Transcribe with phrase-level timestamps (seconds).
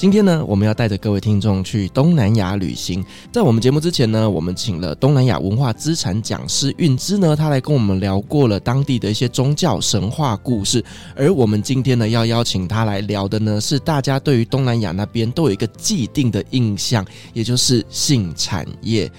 [0.00, 3.04] 今天呢，我们要带着各位听众去东南亚旅行。
[3.30, 10.82] 在我们节目之前呢，我们请了东南亚文化资产讲师韵之呢，他来跟我们聊过了当地的一些宗教神话故事。
[11.14, 17.04] 而我们今天呢，要邀请他来聊的呢，是大家对于东南亚那边都有一个既定的印象，
[17.34, 19.12] 也就是性产业。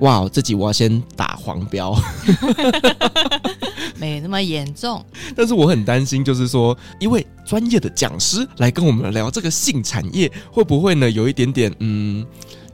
[0.00, 1.94] 哇，自己我要先打黄标。
[3.98, 12.24] 没那么严重，但是我很担心，就是说一位专业的讲师来跟我们聊这个性产业，会不会呢有一点点嗯，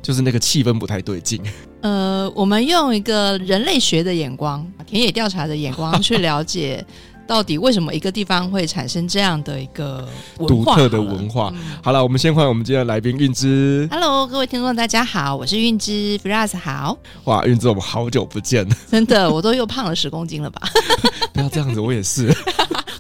[0.03, 1.41] 就是那个气氛不太对劲。
[1.81, 6.85] 呃，我们用一个人类学的眼光、田野调查的眼光 去了解。
[7.27, 11.53] 到底为什么一个地方会产生这样的一个独特的文化？
[11.55, 13.89] 嗯、好了，我们先欢迎我们今天的来宾韵之。
[13.91, 16.97] Hello，各位听众，大家好，我是韵之，Firas 好。
[17.25, 20.63] 哇，韵之，我们好久不见了，真的，我都又胖了十公斤了吧？
[21.33, 22.35] 不要这样子，我也是。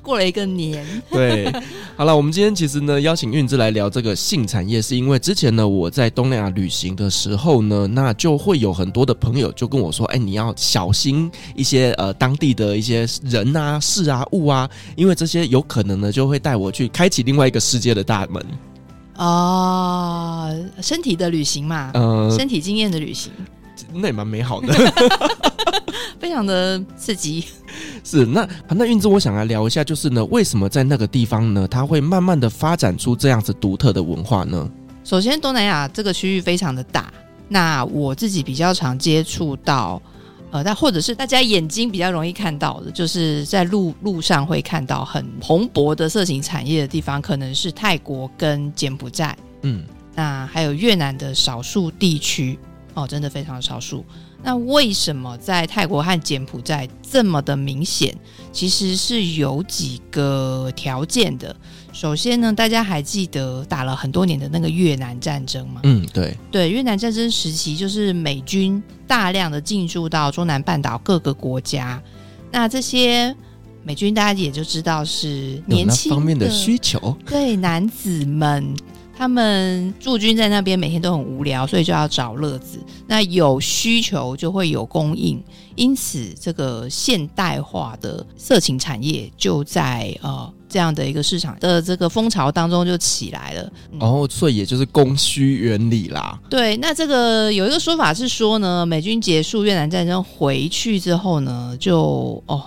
[0.04, 1.50] 过了一个年， 对，
[1.96, 18.44] 好了，我们今天其实呢邀请韵之来聊这个性产业，是因为之前呢我在东南亚旅行的时候呢，那就会有很多的朋友就跟我说，哎，你要小心一些呃当地的一些人啊、事啊、物啊，因为这些有可能呢就会带我去开启另外一个世界的大门。
[19.16, 23.32] 哦，身体的旅行嘛，嗯、呃，身体经验的旅行。
[23.94, 24.74] 那也蛮美好的，
[26.18, 27.44] 非常的刺激。
[28.04, 34.70] 是那那运之，我想来聊一下，就是呢，为什么在那个地方呢，它会慢慢的发展出这样子独特的文化呢？
[35.02, 37.12] 首先，东南亚这个区域非常的大，
[37.48, 40.00] 那我自己比较常接触到，
[40.50, 49.82] 呃，但或者是大家眼睛比较容易看到的，就是在路路上会看到很蓬勃的色情产业的地方，可能是泰国跟柬埔寨，嗯，
[50.14, 52.58] 那还有越南的少数地区。
[52.94, 54.04] 哦，真的非常少数。
[54.42, 58.16] 那为什么在泰国和柬埔寨这么的明显？
[58.52, 61.54] 其实是有几个条件的。
[61.92, 65.80] 首先呢，大家还记得打了很多年的那个越南战争吗？
[65.84, 72.00] 嗯，对对，越南战争时期就是美军大量的进驻到中南半岛各个国家。
[72.52, 73.34] 那这些
[73.82, 78.74] 美军大家也就知道是年轻方面的需求，对男子们。
[79.16, 82.78] 他们驻军在那边，每天都很无聊，所以就要找乐子。
[83.06, 85.42] 那有需求就会有供应，
[85.76, 93.72] 因此这个现代化的色情产业就在呃这样的一个市场的这个风潮当中就起来了。
[94.00, 96.38] 然后，所以也就是供需原理啦。
[96.50, 102.64] 对，那这个有一个说法是说呢，美军结束越南战争回去之后呢，就哦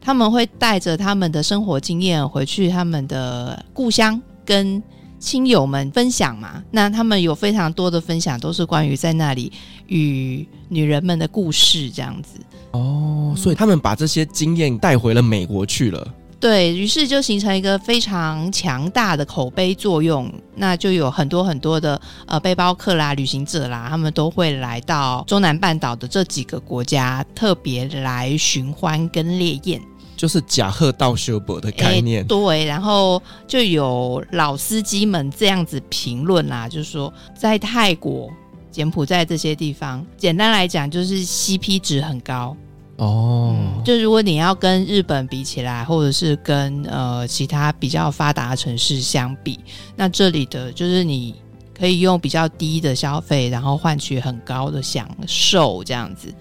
[0.00, 4.82] 他们会带着他们的生活经验回去他们的故乡跟。
[5.18, 9.52] 亲友们分享嘛，那他们有非常多的分享，都是关于在那里
[9.86, 12.38] 与女人们的故事这样子。
[12.72, 16.06] 哦，所以他们把这些经验带回了美国去了。
[16.38, 29.80] 对，于是就形成一个非常强大的口碑作用，那就有很多很多的呃背包客啦、旅行者啦，他们都会来到中南半岛的这几个国家，特别来寻欢跟猎艳。
[30.16, 38.30] 就是假贺道修博的概念，欸，对，然后就有老司机们这样子评论啦，就是说在泰国、
[38.72, 42.56] 柬埔寨这些地方，简单来讲就是 CP 值很高，
[42.96, 49.60] 哦、嗯，就如果你要跟日本比起来，或者是跟呃其他比较发达的城市相比，
[49.94, 51.34] 那这里的就是你
[51.78, 56.32] 可以用比较低的消费，然后换取很高的享受，这样子。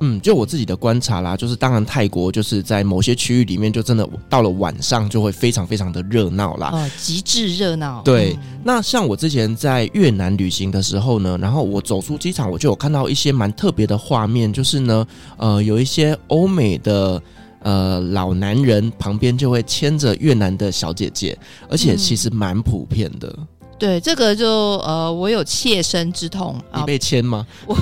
[0.00, 8.02] 嗯，就我自己的观察啦，就是当然泰国就是在某些区域里面，就真的到了晚上就会非常非常的热闹啦，哦，极致热闹。
[8.02, 15.06] 对，嗯、那像我之前在越南旅行的时候呢，然后我走出机场，我就有看到一些蛮特别的画面，就是呢，
[15.36, 17.22] 呃，有一些欧美的
[17.60, 21.38] 呃老男人旁边就会牵着越南的小姐姐，
[21.70, 23.32] 而且其实蛮普遍的。
[23.38, 23.46] 嗯、
[23.78, 24.48] 对，这个就
[24.78, 26.60] 呃，我有切身之痛。
[26.74, 27.46] 你被牵吗？
[27.66, 27.74] 我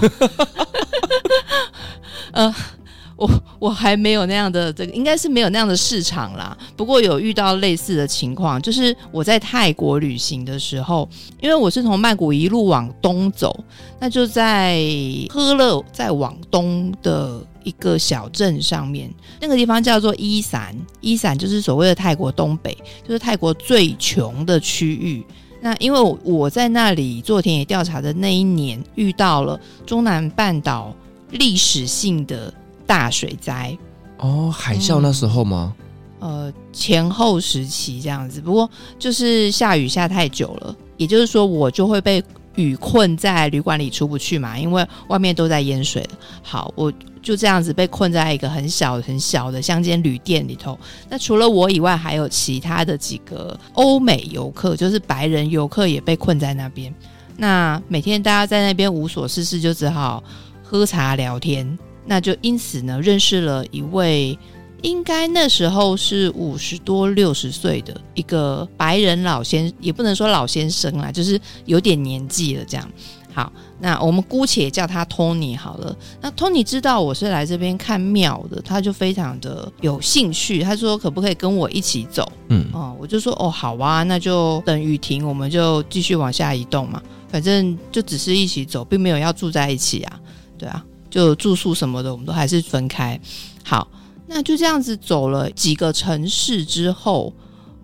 [2.32, 2.54] 呃，
[3.16, 6.56] 我我还没有那样的这个，应该是没有那样的市场啦。
[6.76, 11.08] 不过有遇到类似的情况，就是我在泰国旅行的时候，
[11.40, 13.64] 因为我是从曼谷一路往东走，
[14.00, 14.82] 那就在
[15.28, 22.76] 喝了再往东的一个小镇上面，那个地方叫做伊伞，伊伞就是所谓的泰国东北，
[23.06, 25.24] 就是泰国最穷的区域。
[25.60, 30.92] 那因为我在那里做田野调查的那一年，遇到了中南半岛。
[31.32, 32.52] 历史性的
[32.86, 33.76] 大水灾
[34.18, 35.74] 哦，海啸那时候吗？
[36.20, 38.40] 嗯，呃，前后时期这样子。
[38.40, 42.22] 不过就是下雨下太久了，也就是说我就会被
[42.54, 46.10] 雨困在旅馆里出不去嘛，因为外面都在淹水了。
[46.42, 50.78] 好，我就这样子被困在一个很小很小的乡间旅店里头。
[51.08, 56.94] 那除了我以外，还有其他的几个欧美游客，就是白人游客也被困在那边。
[57.36, 60.22] 那每天大家在那边无所事事，就只好。
[60.72, 64.38] 喝茶聊天，那就因此呢，认识了一位
[64.80, 72.90] 应该那时候是五十多六十岁的一个白人老先，也不能说老先生啦，就是有点年纪了这样。
[73.34, 75.94] 好，那我们姑且叫他 Tony 好了。
[76.22, 82.26] 那 Tony 知道我是来这边看庙的，他就非常的有兴趣，他说可不可以跟我一起走？
[82.48, 90.18] 嗯，哦，我就说哦，好啊，那就等雨停，我们就继续往下移动嘛，反正就只是一起走，并没有要住在一起啊。
[90.62, 93.18] 对啊，就住宿什么的，我们都还是分开。
[93.64, 93.88] 好，
[94.28, 97.34] 那就这样子走了几个城市之后，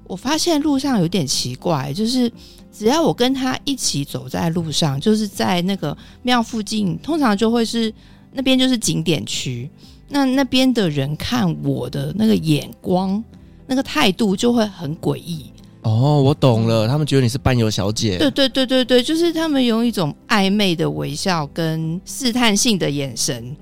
[0.05, 2.31] 我发现路上有点奇怪，就是
[2.73, 7.93] 只要我跟他一起走在路上，就是在那个庙附近，通常就会是
[8.33, 9.69] 那边就是景点区，
[10.09, 13.21] 那那边的人看我的那个眼光、
[13.67, 15.53] 那个态度就会很诡异。
[15.83, 18.19] 哦，我懂了，他们觉得你是伴游小姐。
[18.19, 23.57] 对对对对对，就是他们用一种暧昧的微笑跟试探性的眼神，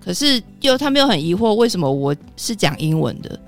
[0.00, 3.38] 可是又他们又很疑惑，为什么我是讲英文的，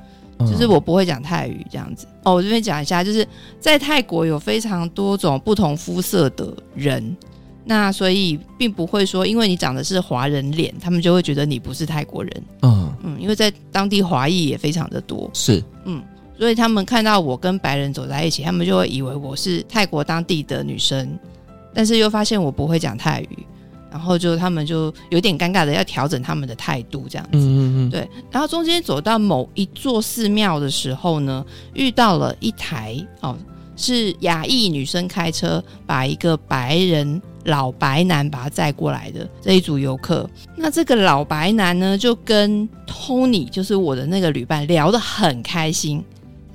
[0.41, 2.07] 就是我不会讲泰语这样子。
[2.25, 3.27] 哦，我这边讲一下，就是
[3.61, 7.17] 在泰国有非常多种不同肤色的人，
[7.65, 12.43] 那所以并不会说，因为你长的是华人脸，他们就会觉得你不是泰国人。
[12.63, 15.31] 嗯嗯，因为在当地华裔也非常的多。
[15.33, 16.03] 是，嗯。
[16.39, 21.19] 所以他们看到我跟白人走在一起，他们就会以为我是泰国当地的女生，
[21.75, 23.47] 但是又发现我不会讲泰语，
[23.91, 27.39] 然后就他们就有点尴尬的要调整他们的态度这样子。
[27.39, 27.91] 嗯嗯嗯。
[27.91, 31.45] 对，然后中间走到某一座寺庙的时候呢，
[31.75, 33.37] 遇到了一台哦，
[33.75, 40.29] 是亚裔女生开车把一个白人老白男把他载过来的这一组游客。
[40.55, 46.05] 那这个老白男呢，就跟 Tony 就是我的那个旅伴聊得很开心。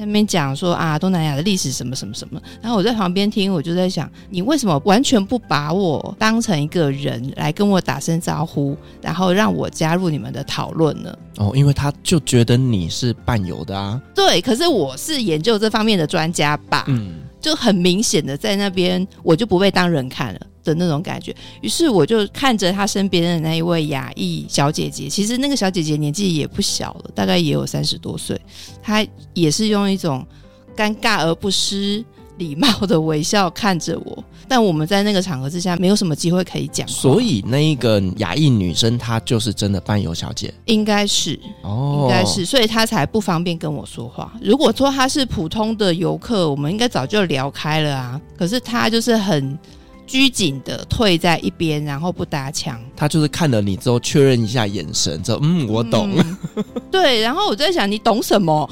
[0.06, 11.18] 那边讲说啊，东南亚的历史什么什么什么，然后我在旁边听，我就在想，你为什么完全不把我当成一个人来跟我打声招呼，然后让我加入你们的讨论呢？
[11.38, 14.00] 哦，因为他就觉得你是伴游的啊。
[14.14, 16.86] 对，可是我是研究这方面的专家吧？
[16.88, 20.40] 嗯，就很明显的在那边，我就不被当人看了。
[20.64, 28.40] 的那种感觉，于是我就看着他身边的那一位亚裔小姐姐，其实那个小姐姐年纪也不小了，大概也有三十多岁，
[28.82, 30.26] 她也是用一种
[30.74, 32.02] 尴尬而不失
[32.38, 34.24] 礼貌的微笑看着我。
[34.48, 44.34] 但我们在那个场合之下，没有什么机会可以讲，所以那一个亚裔女生她就是真的伴游小姐，应该是哦，应该是，所以她才不方便跟我说话。
[44.42, 48.22] 如果说她是普通的游客，我们应该早就聊开了啊。
[48.38, 49.58] 可是她就是很。
[50.06, 52.78] 拘谨的退在一边，然后不搭腔。
[52.94, 56.12] 他就是看了你之后确认一下眼神，说嗯，我懂。
[56.18, 58.70] 嗯、对，然后我在想，你懂什么？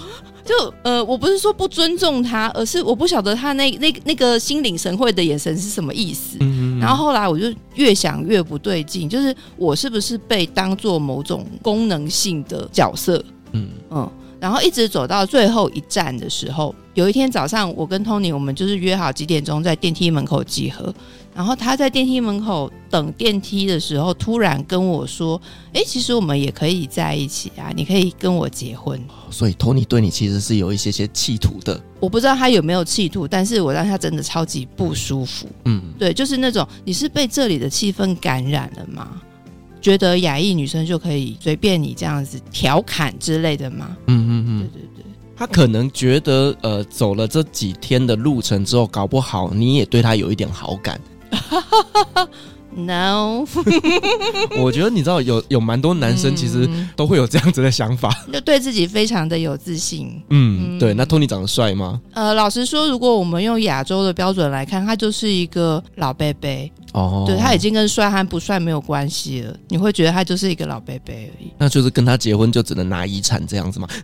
[0.51, 6.38] 就呃，我不是说不尊重他，而是我不晓得他那那那个心领神会的眼神是什么意思。
[6.41, 13.24] 嗯、然后后来我就越想越不对劲，就是我是不是被当做某种功能性的角色？
[13.53, 14.12] 嗯嗯。
[14.41, 20.91] 然后一直走到最后一站的时候，有一天早上，我跟 Tony 我们就是约好几点钟在电梯门口集合。
[21.33, 25.39] 然后他在电梯门口等电梯的时候，突然跟我说
[25.71, 31.79] ：“哎，其实我们也可以在一起啊，你可以跟我结婚。”所以 Tony 对你其实是有一些些企图的。
[32.01, 35.48] 我不知道他有没有企图，但是我让他真的超级不舒服。
[35.65, 39.21] 嗯，对，就是那种你是被这里的气氛感染了吗？
[39.81, 43.97] 觉得亚裔女生就可以随便你这样子调侃之类的吗？
[44.07, 51.00] 嗯嗯嗯，对对对，他可能觉得呃，走了这几天的路程之后，搞不好你也对他有一点好感。
[52.73, 53.43] No，
[54.57, 60.23] 我觉得你知道有有蛮多男生其实都会有这样子的想法，就对自己非常的有自信。
[60.29, 60.93] 嗯，对。
[60.93, 62.00] 那 Tony 长得帅吗？
[62.13, 66.71] 呃，老实说，如果我们用亚洲的标准来看，他就是一个老伯伯。
[66.93, 71.51] 哦，对，他已经跟帅和不帅没有关系了，你会觉得他就是一个老伯伯而已。
[71.57, 73.88] 那就是跟他结婚就只能拿遗产这样子吗？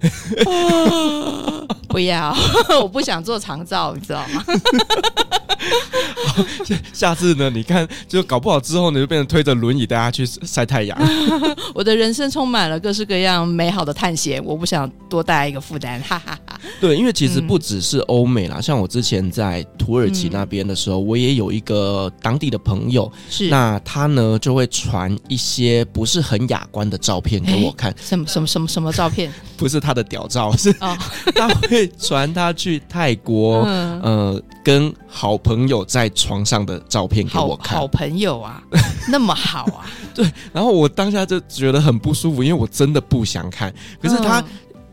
[1.89, 2.35] 不要，
[2.81, 4.43] 我不想做长照，你知道吗？
[6.93, 7.49] 下次呢？
[7.49, 10.97] 你看，就搞不好之后呢，就变成推着轮椅带他去晒太阳。
[11.73, 16.59] 我的人生充满了各式各样美好的探险，我不想多带一个负担，哈哈哈。
[16.79, 27.93] 对，因为其实不只是欧美啦，嗯、像我之前在土耳其那边的时候，嗯、我也有一个当地的朋友，是那他呢就会传一些不是很雅观的照片给我看。
[27.99, 29.31] 什么什么什么什么照片？
[29.57, 30.71] 不是他的屌照， 是
[31.35, 37.75] 他会传他去泰国，嗯、呃，跟好朋友在床上的照片给我看。
[37.75, 38.61] 好，好朋友啊，
[39.09, 39.85] 那么好啊？
[40.13, 40.29] 对。
[40.53, 43.73] 然后我当下就觉得很不舒服，因为我真的不想看。
[44.01, 44.45] 可是他，嗯、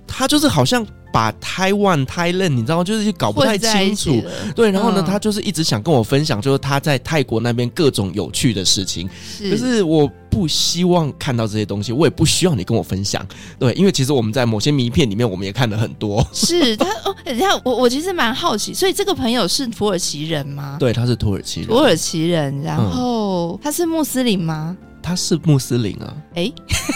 [0.07, 0.87] 他就是好像。
[1.15, 4.21] 把台湾、泰人，你知道吗，就是搞不太清楚。
[4.53, 9.09] 对，然后呢，嗯、他就是一直想跟我分享，就是他在泰国那边各种有趣的事情。
[9.25, 13.25] 是，可是我不希望看到这些东西，我也不需要你跟我分享。
[13.61, 16.27] 对，因为其实我们在某些名片里面，我们也看了很多。
[16.33, 20.79] 是他哦，等一下，我我其实蛮好奇，所以这个朋友是土耳其人吗？
[20.81, 21.69] 对，他是土耳其人。
[21.69, 24.77] 土耳其人，然后、嗯、他是穆斯林吗？
[25.01, 26.13] 他是穆斯林啊。
[26.35, 26.53] 哎，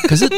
[0.08, 0.28] 可是。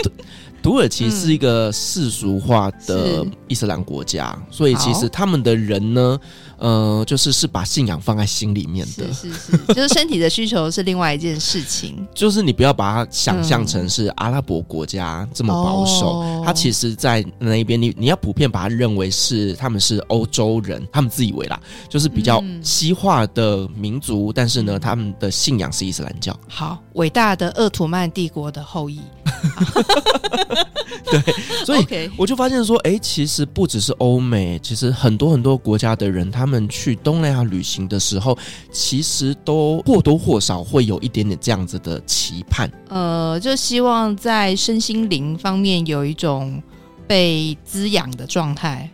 [0.63, 6.21] 土耳其是一个世俗化的伊斯兰国家，嗯、所以其实他们的人呢，
[6.59, 12.07] 呃，就是是把信仰放在心里面的，是是是， 就是身体的需求是另外一件事情。
[12.15, 26.39] 就是你不要把它想象成是阿拉伯国家这么保守，嗯、它其实，在那一边，你你要普遍把它认为是他们是欧洲人，他们自以为啦，就是比较西化的民族，嗯、但是呢，他们的信仰是伊斯兰教。
[26.47, 29.01] 好，伟大的鄂图曼帝国的后裔。
[31.11, 31.21] 对，
[31.65, 38.37] 所以我就发现说，哎，其实不只是欧美，其实很多很多国家的人，他们去东南亚旅行的时候，
[38.71, 42.71] 其实都或多或少会有一点点这样子的期盼。
[42.89, 46.63] 呃，就希望在身心灵方面有一种
[47.07, 48.89] 被滋养的状态。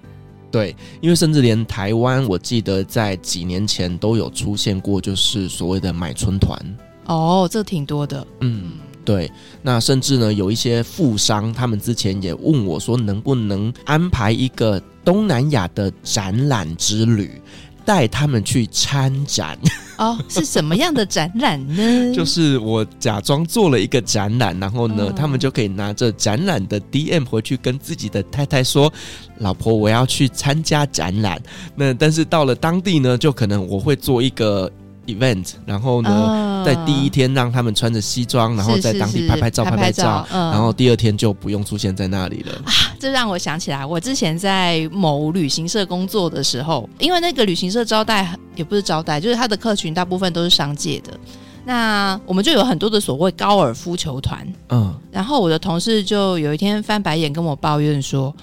[0.51, 6.59] 对，因为甚至连台湾，我记得在几年前都有出现过，就是所谓的买春团。
[7.07, 8.73] 哦，这挺多的，嗯。
[9.07, 9.31] 对，
[9.63, 17.41] 那甚至呢，有一些富商，他们之前也问我说，能不能安排一个东南亚的展览之旅，
[17.85, 19.57] 带他们去参展。
[19.97, 22.13] 哦，是什么样的展览呢？
[22.13, 28.93] 就是我假装做了一个展览，然后呢，哦、他们就可以拿着展览的 DM 回去跟自己的太太说
[29.39, 31.41] ：“老婆，我要去参加展览。”
[31.77, 34.69] 那但是到了当地呢，就可能我会做一个。
[35.07, 42.53] event，然后呢，哦、在第一天让他们穿着西装，然后在当地拍拍照、拍拍照，嗯、然后第二天就不用出现在那里了。
[42.65, 51.13] 啊，这让我想起来，我之前在某旅行社工作的时候，因为那个旅行社招待也不是招待，就是他的客群大部分都是商界的，
[51.65, 54.47] 那我们就有很多的所谓高尔夫球团。
[54.69, 58.35] 嗯，然后我的同事就有一天翻白眼跟我抱怨说，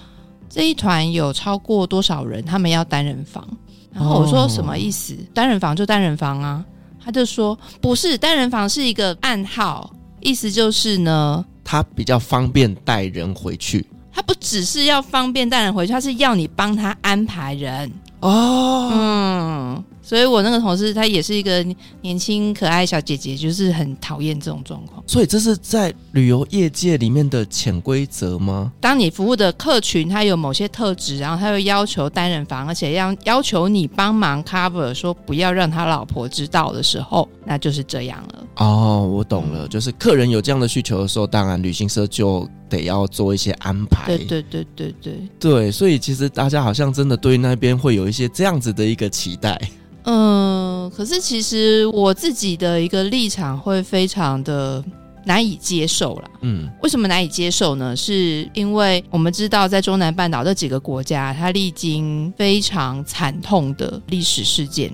[0.49, 3.45] 这一团有超过多少人，他们要单人房。
[3.93, 5.15] 然后我说什么意思？
[5.33, 6.65] 单人房就单人房啊。
[7.05, 13.85] 他就说不是，单人房是一个暗号，意思就是呢，他比较方便带人回去。
[14.09, 17.91] 他不只是要方便带人回去，他是要你帮他安排人
[18.27, 18.89] 哦。
[18.91, 19.83] 嗯。
[20.05, 21.65] 所以我那个同事，她也是一个
[22.01, 25.01] 年轻可爱小姐姐，就是很讨厌这种状况。
[25.07, 28.73] 所以这是在旅游业界里面的潜规则吗？
[28.81, 38.43] 当你服务的客群他有某些特质，然后他又要求单人房，而且要要求你帮忙 cover，说不要让他老婆知道的时候，那就是这样了。
[38.57, 44.05] 哦，我懂了，就是客人有这样的需求的时候，当然旅行社就得要做一些安排。
[44.05, 49.59] 对对对对对对，所以其实大家好像真的对那边会有一些这样子的一个期待。
[50.05, 54.83] 嗯，可是其实我自己的一个立场会非常的
[55.25, 56.31] 难以接受了。
[56.41, 57.95] 嗯，为什么难以接受呢？
[57.95, 64.91] 是因为我们知道，在中南半岛这几个国家，它历经非常惨痛的历史事件，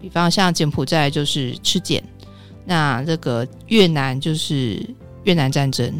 [0.00, 2.00] 比方像柬埔寨就是吃柬，
[2.64, 4.80] 那这个越南就是
[5.24, 5.92] 越南战争，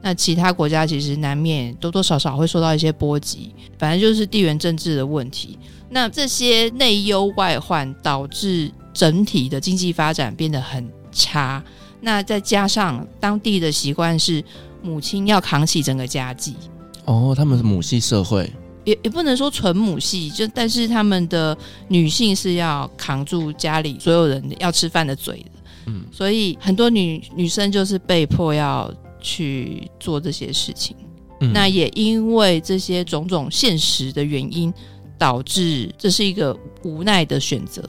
[0.00, 5.58] 那其他国家其实难免多多少少会受到一些波及，反正就是地缘政治的问题。
[5.88, 11.62] 那这些内忧外患导致整体的经济发展变得很差。
[12.00, 14.42] 那再加上当地的习惯是
[14.82, 16.56] 母亲要扛起整个家计。
[17.04, 18.52] 哦，他们是母系社会，
[18.84, 21.56] 也也不能说纯母系，就但是他们的
[21.88, 25.50] 女性是要扛住家里所有人要吃饭的嘴的。
[25.86, 30.96] 嗯，所以很多女女生就是被迫要去做这些事情。
[31.40, 34.72] 嗯，那也因为这些种种现实的原因。
[35.18, 37.82] 导致这是一个无奈的选择，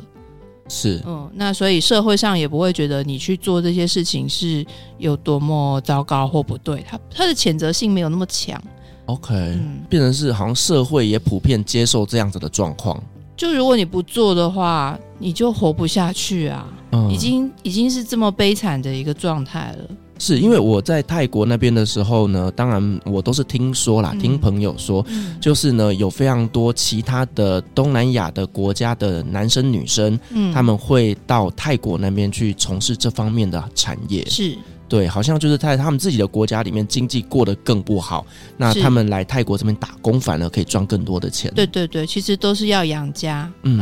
[0.69, 4.65] 是嗯，那所以社会上也不会觉得你去做这些事情是
[4.98, 8.62] 有多么糟糕或不对，他他的谴责性没有那么强。
[9.05, 13.01] OK，嗯，变成是好像社会也普遍接受这样子的状况。
[13.38, 19.89] 就如果你不做的话，你就活不下去啊，嗯，已经已经是这么悲惨的一个状态了。
[20.19, 34.25] 是因为我在泰国那边的时候呢，当然我都是听说啦，嗯、听朋友说，嗯、就是呢有非常多其他的东南亚的国家的男生女生，嗯，他们会到泰国那边去从事这方面的产业。
[34.25, 34.57] 是，
[34.89, 38.25] 对，好像就是在他们自己的国家里面经济过得更不好，
[38.57, 41.51] 那他们来泰国这边打工，反而可以赚更多的钱。
[41.55, 43.51] 对对对，其实都是要养家。
[43.63, 43.77] 嗯，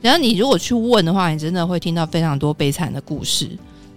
[0.00, 3.50] 然后你如果去问的话，你真的会听到非常多悲惨的故事。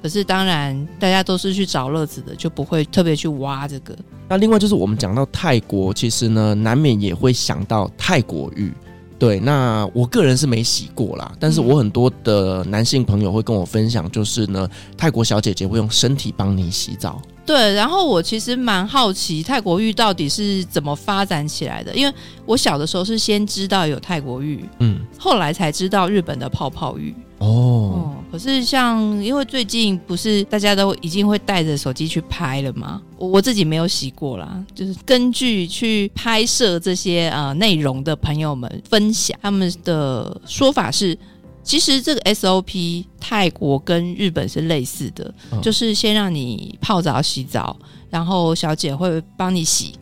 [0.04, 3.96] 可是当然，大家都是去找乐子的，就不会特别去挖这个。
[4.28, 8.70] 那另外就是我们讲到泰国，其实呢，难免也会想到泰国浴。
[9.18, 17.22] 对，那我个人是没洗过啦，但是我很多的男性朋友会跟我分享，就是呢，泰国小姐姐会用身体帮你洗澡。
[17.46, 22.14] 对，然后我其实蛮好奇泰国浴到底是怎么发展起来的，因为
[22.46, 27.16] 我小的时候是先知道有泰国浴，嗯，后来才知道日本的泡泡浴。
[27.40, 33.00] 哦、嗯，可是像因为最近不是大家都已经会带着手机去拍了吗？
[33.16, 41.16] 我我自己没有洗过啦，就是根据去拍摄这些呃内容的朋友们分享，他们的说法是，
[41.62, 47.78] 其实这个 SOP 泰国跟日本是类似的，哦、就是先让你泡澡洗澡，
[48.10, 49.94] 然后小姐会帮你洗，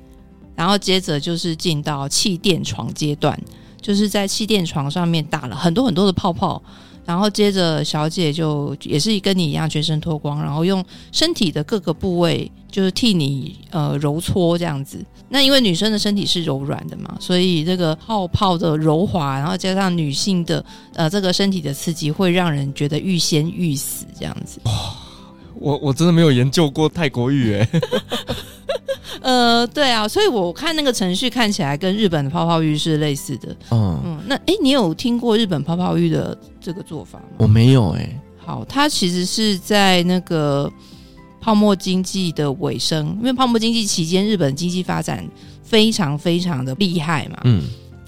[0.55, 3.37] 然后接着就是进到气垫床阶段，
[3.81, 6.63] 就是在气垫床上面打了很多很多的泡泡。
[7.11, 14.97] 然后接着，小姐就也是跟你一样全身脱光，然后用身体的各个部位，就是替你呃揉搓这样子。
[15.27, 24.61] 那因为女生的身体是柔软的嘛，所以这个泡泡的柔滑，然后加上女性的呃这个身体的刺激，会让人觉得欲仙欲死这样子。
[24.63, 24.71] 哇，
[25.59, 27.69] 我我真的没有研究过泰国浴哎。
[29.21, 33.55] 呃，对啊，所以我看那个程序看起来跟日本的泡泡浴是类似的。
[33.69, 37.25] 嗯嗯，那哎，你有听过日本泡泡浴的这个做法吗？
[37.37, 38.19] 我没有哎、欸。
[38.37, 40.71] 好，它其实是在那个
[41.39, 45.23] 泡沫经济的尾声，因为泡沫经济期间，日本经济发展
[45.63, 47.39] 非常非常的厉害嘛。
[47.43, 47.63] 嗯。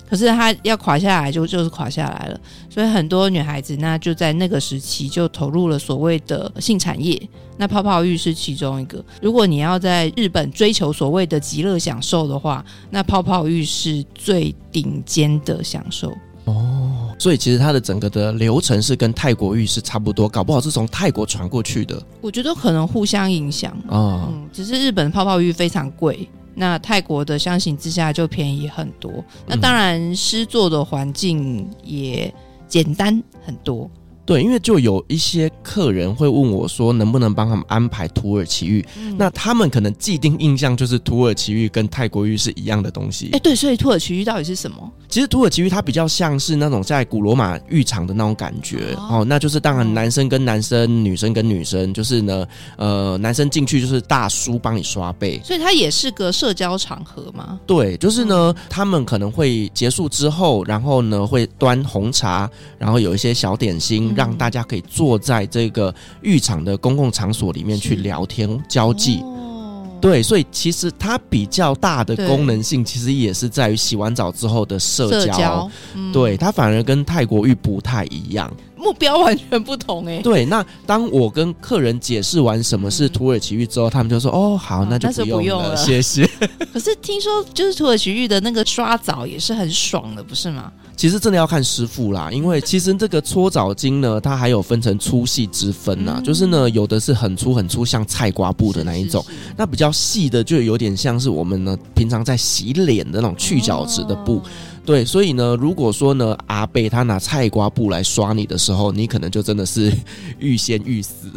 [0.09, 2.39] 可是它要垮下来就就是垮下来了，
[2.69, 7.19] 所以很多女孩子那就在那个时期就投入了所谓的性产业。
[7.57, 9.03] 那泡泡浴是其中一个。
[9.21, 16.11] 如果你要在日本追求所谓的极乐享受的话，那泡泡浴是最顶尖的享受。
[16.45, 22.01] 哦，所以其实它的整个的流程是跟泰国浴是差不多，搞不好是从泰国传过去的。
[22.21, 23.71] 我觉得可能互相影响。
[23.87, 26.27] 哦，嗯，只是日本泡泡浴非常贵。
[26.55, 29.11] 那泰国的相形之下就便宜很多，
[29.47, 32.33] 那当然诗作的环境也
[32.67, 33.89] 简单很多。
[34.25, 38.85] 对，因为就有一些客人会问我说，能不能帮他们安排土耳其浴？
[38.97, 43.29] 嗯、那他们可能既定印象就是土耳其浴跟泰国浴是一样的东西。
[43.33, 44.91] 哎，对，所以土耳其浴到底是什么？
[45.09, 57.59] 其实土耳其浴它比较像是那种在古罗马浴场的那种感觉哦，哦，那就是当然男生跟男生，女生跟女生，就是呢，呃，男生进去就是大叔帮你刷背，所以它也是个社交场合吗。
[57.67, 64.12] 对，就是呢，嗯、他们可能会结束之后，然后呢会端红茶，然后有一些小点心。
[64.15, 75.19] 让大家可以坐在这个浴场的公共场所里面去聊天交际，哦、对，所以其实它比较大的功能性，其实也是在于洗完澡之后的社交。
[75.19, 78.51] 社交嗯、对，它反而跟泰国浴不太一样。
[78.83, 80.21] 目标完全不同哎、欸。
[80.21, 86.29] 对，那当我跟客人解释完什么是土耳其浴之后，嗯、他们就说：“哦，好，那就不用了，用了谢谢。
[86.73, 90.71] ”可是听说就是土耳其浴的那个刷澡也是很爽的，不是吗？
[90.95, 96.15] 其实真的要看师傅啦，因为其实这个搓澡巾呢，它还有分成粗细之分呐、啊。
[96.19, 104.35] 嗯、就是呢，有的是很粗很粗，像菜瓜布的那一种；是是是那比较细的，就有点像是我们呢平常在洗脸的那种去角质的布。
[104.35, 104.43] 哦
[104.85, 109.91] 对，所以呢，如果说呢，阿贝他拿菜瓜布来刷你的时候，你可能就真的是
[110.39, 111.31] 欲仙欲死。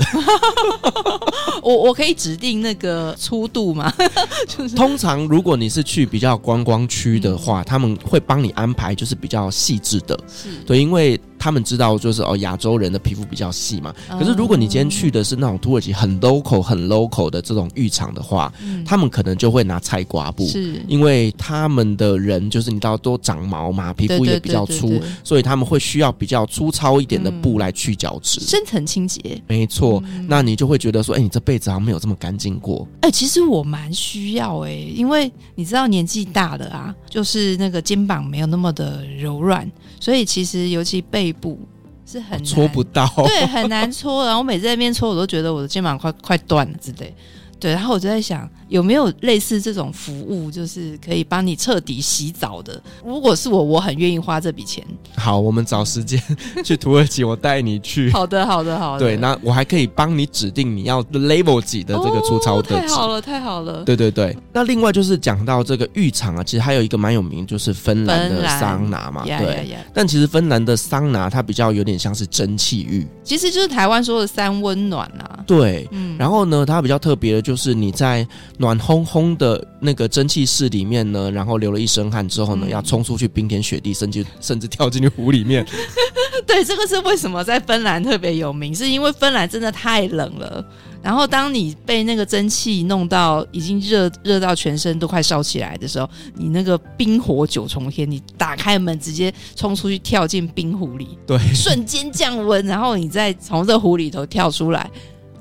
[1.63, 3.93] 我我可以指定那个粗度吗？
[4.49, 10.19] 就是通常如果你是去比较观光区的话，嗯、他们会帮你安排就是比较细致的。
[10.29, 11.21] 是对，因为。
[11.39, 13.95] 他们知道，就是哦，亚洲人的皮肤比较细嘛。
[14.11, 29.41] 可是如果你今天去的是那种土耳其很 local、很 local 的这种浴场的话，嗯、他们可能就会拿菜瓜布，是因为他们的人就是你知道都长毛嘛，皮肤也比较粗，所以他们会需要比较粗糙一点的布来去角质、深层清洁。
[29.47, 32.87] 没错，嗯、那你就会觉得说，哎，你这辈子好像没有这么干净过。
[33.03, 39.71] 哎，其实我蛮需要哎、欸，因为你知道年纪大了啊，就是那个肩膀没有那么的柔软。
[39.99, 41.59] 所以其实，尤其背部
[42.05, 44.25] 是很搓不到，对，很难搓。
[44.25, 47.15] 然后我每次在那边搓，我都觉得我的肩膀快快断了之类。
[47.59, 52.81] 对，然后我就在想，有没有类似这种服务，就是可以帮你彻底洗澡的？
[53.05, 54.85] 如果是我，我很愿意花这笔钱。
[55.17, 56.23] 好，我们找时间
[56.63, 58.11] 去土耳其，我带你去。
[58.11, 58.99] 好的，好的，好的。
[58.99, 62.77] 对，那我还可以帮你指定你要 level 几的这个粗糙的。
[62.77, 63.83] 哦，太好了，太好了。
[63.85, 64.37] 对对对。
[64.53, 69.25] 那另外就是讲到这个浴场啊，其实还有一个蛮有名，就是芬兰的桑拿嘛。
[69.25, 69.33] 对。
[69.33, 69.79] Yeah, yeah, yeah.
[69.95, 75.43] 但其实芬兰的桑拿它比较有点像是蒸汽浴，其实就是台湾说的三温暖啊。
[75.47, 75.89] 对。
[75.91, 76.19] 嗯。
[76.19, 77.46] 然后呢，它比较特别的。
[77.47, 78.27] 就是你在
[78.59, 85.65] 暖烘烘的那个蒸汽室里面呢，然后流了一身汗之后呢，嗯、要冲出去冰天雪地，甚至 甚至跳进去湖里面。
[86.45, 90.65] 对，这个是为什么在芬兰特别有名，是因为芬兰真的太冷了。
[91.01, 104.91] 然后当你被那个蒸汽弄到已经热热到全身都快烧起来的时候，你那个冰火九重天，你打开门直接冲出去跳进冰湖里，对，瞬间降温，然后你再从这湖里头跳出来。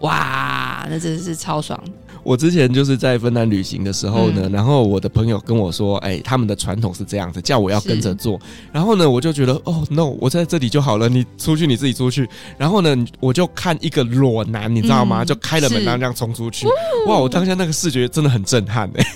[0.06, 1.80] 哇，那真的是超爽！
[2.22, 8.40] 我之前就是在芬兰旅行的时候呢，嗯、然后我的朋友跟我说，哎、欸，他们的传统是这样子，叫我要跟着做。
[8.72, 12.28] 然后呢，我就觉得，哦，no，我在这里就好了，你出去你自己出去。
[12.58, 15.24] 然后呢，我就看一个裸男，你知道吗？
[15.24, 16.68] 嗯、就开了门，然后这样冲出去。
[17.08, 19.08] 哇，我当下那个视觉真的很震撼哎、欸。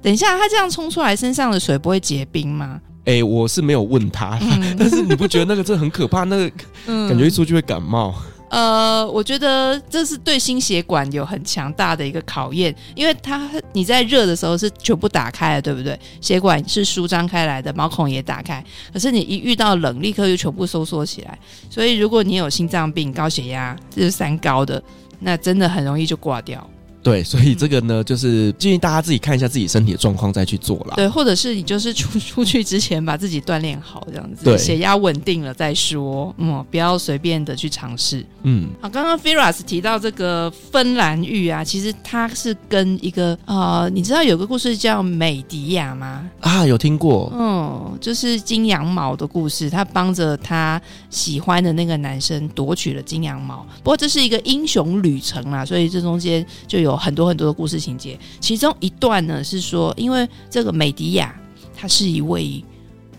[0.00, 2.80] 等一下，他这样冲出来，身上的水不会结冰吗？
[3.06, 6.24] 哎、欸，我是没有问他，嗯、 但是你不觉得那个真的很可怕？
[6.24, 6.50] 那个
[6.86, 8.14] 感觉一出去会感冒。
[8.50, 15.98] 呃，我觉得这是对心血管有很强大的一个考验，因为它你在热的时候是全部打开了，对不对？
[16.20, 21.36] 血管是舒张开来的，毛孔也打开，可是你一遇到冷，立刻就全部收缩起来。
[21.68, 24.80] 所以如果你有心脏病、高血压，这是三高的，
[25.18, 26.64] 那真的很容易就挂掉。
[27.04, 30.94] 对，所以这个呢，嗯、就是建议大家自己看一下自己身体的状况再去做啦。
[30.96, 38.24] 对，或者是你就是出出去之前把自己锻炼好，这样子，对，血压稳定了再说，嗯，不要随便的去尝试。
[38.44, 46.26] 嗯，好，刚刚 Firas 提到这个芬兰浴啊，其实它是跟一个呃，你知道有个故事叫美迪亚吗？
[46.40, 47.30] 啊，有听过。
[47.34, 53.66] 嗯，就是金羊毛的故事，他帮着他喜欢的那个男生夺取了金羊毛。
[53.82, 56.93] 不过这是一个英雄旅程啊，所以这中间就有。
[56.96, 61.34] 很多很多的故事情节，其中一段呢是说，因为这个美迪亚
[61.74, 62.64] 她是一位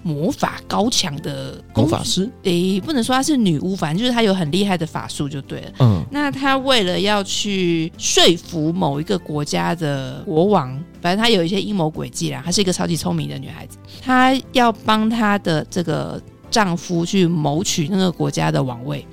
[0.04, 5.72] 魔法高强的魔法师，诶，不能说她是女巫，反正就是她有很厉害的法术就对了。
[5.80, 12.44] 嗯，那她为了要去说服某一个国家的国王，反正她有一些阴谋诡计啦。
[12.46, 19.04] 她是一个超级聪明的女孩子，她要帮她的这个丈夫去谋取那个国家的王位，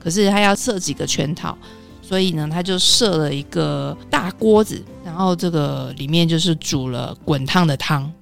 [0.00, 1.56] 可是她要设几个圈套。
[2.10, 8.12] 所以呢，他就设了一个大锅子，然后这个里面就是煮了滚烫的汤，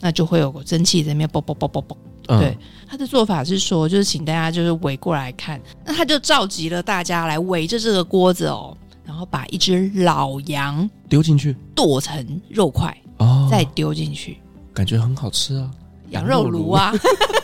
[0.00, 1.98] 那就会有蒸汽在那边啵啵啵啵啵。
[2.28, 2.56] 嗯、对，
[2.88, 14.38] 他的做法是说，就是请大家就是围过来看，那他就召集了大家来围着这个锅子哦，然后把一只老羊丢进去，剁成肉块哦，再丢进去，
[14.72, 15.70] 感觉很好吃啊。
[16.08, 16.90] 羊肉炉啊，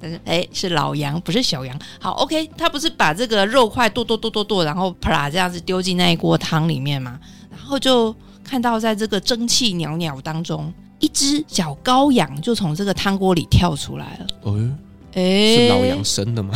[0.00, 1.78] 但是哎，是老羊，不是小羊。
[2.00, 7.18] 好，OK，他不是把这个肉块剁剁剁剁剁，然后啪啦这样子丢进那一锅汤里面嘛？
[7.50, 8.14] 然后就
[8.44, 14.26] 看到在这个蒸汽袅袅当中，一只小羔羊就从这个汤锅里跳出来了。
[14.42, 14.70] 哦，
[15.14, 16.54] 哎，是老羊生的吗？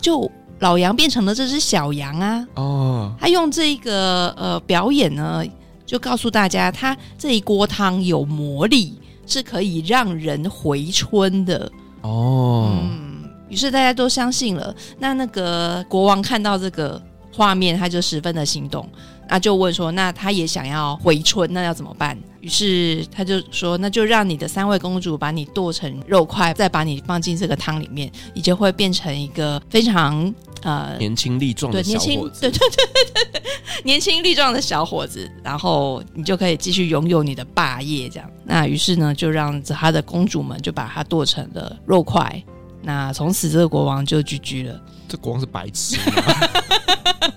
[0.00, 2.46] 就老羊变成了这只小羊啊！
[2.54, 5.44] 哦，他用这个呃表演呢，
[5.84, 8.98] 就告诉大家，他这一锅汤有魔力。
[9.28, 11.68] 是可以让人回春的
[12.06, 14.72] 哦，嗯，于是大家都相信了。
[14.98, 17.02] 那那个国王看到这个
[17.36, 18.88] 画面，他就十分的心动，
[19.28, 33.42] 那就问说：“那他也想要回春，那要怎么办？”于是他就说：“那就让你的三位公主把你剁成肉块，再把你放进这个汤里面，你就会变成一个非常呃年轻力壮的小伙子。”对，年轻，对对对对对，
[33.84, 38.08] 年轻力壮的小伙子，然后你就可以继续拥有你的霸业。
[38.08, 42.42] 这样，那于是呢，就让他的公主们就把它剁成了肉块。
[42.82, 44.80] 那从此这个国王就居居了。
[45.08, 46.22] 这国王是白痴吗？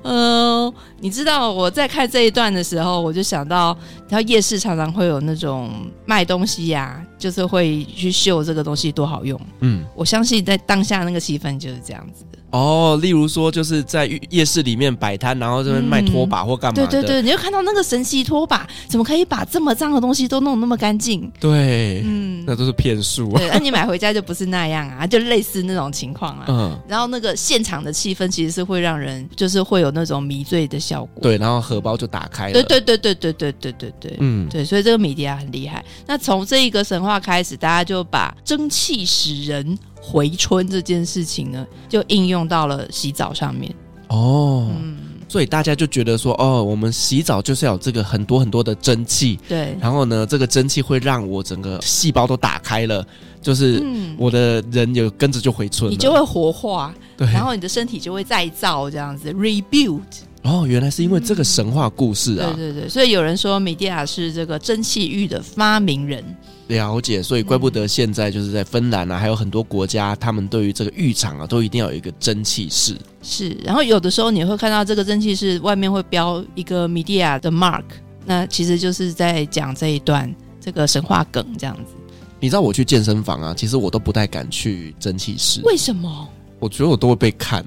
[0.02, 3.76] 呃，你知道我在看这一段的时候，我就想到，
[4.08, 5.70] 然后夜市常常会有那种
[6.06, 9.40] 卖东西呀、啊，就是会去秀这个东西多好用。
[9.60, 12.38] 嗯，我相信在当下那个气氛就是这样子的。
[12.50, 16.86] 哦，例如说就是在夜市里面摆摊，然后这边卖拖把或干嘛的。
[16.86, 21.30] 对对对，你就看到那个神奇拖把，怎么可以把这么脏的东西都弄那么干净？
[21.38, 23.32] 对，嗯，那都是骗术。
[23.36, 26.44] 对，那你买回家就不是那样啊， 就类似那种情况啊。
[26.48, 31.22] 嗯，然后那个现场的气氛其实是会让人就是会有那种迷醉的效果。
[31.22, 32.52] 对，然后荷包就打开了。
[32.52, 35.84] 对对对对对对对对对，嗯，对，所以这个米迪亚很厉害。
[36.06, 39.78] 那从这一个神话开始，大家就把蒸汽使人。
[40.00, 43.72] 回春这件事情呢，就应用到了洗澡上面
[44.08, 44.66] 哦。
[44.80, 44.96] 嗯，
[45.28, 49.76] 所以大家就觉得说，哦，我们洗澡就是要有这个很多很多的蒸汽，对。
[49.80, 53.06] 然后呢，这个蒸汽会让我整个细胞都打开了，
[53.42, 53.82] 就是
[54.16, 57.26] 我的人有跟着就回春，你就会活化，对。
[57.28, 60.00] 然后你的身体就会再造这样子，rebuild。
[60.42, 62.48] 哦，原来是因为这个神话故事啊。
[62.48, 66.24] 嗯，对对对，所以有人说米蒂亚是这个蒸汽浴的发明人。
[66.70, 72.96] 了解，所以怪不得现在就是在芬兰啊，还有很多国家，他们对于这个浴场啊，都一定要有一个蒸汽室。
[73.22, 77.84] 是，然后有的时候你会看到这个蒸汽室外面会标一个 Media 的 mark，
[78.24, 81.92] 那其实就是在讲这一段这个神话梗这样子。
[82.38, 85.60] 你知道我去健身房啊，其实我都不太敢去蒸汽室。
[85.64, 86.28] 为什么？
[86.58, 87.62] 我觉得我都会被看。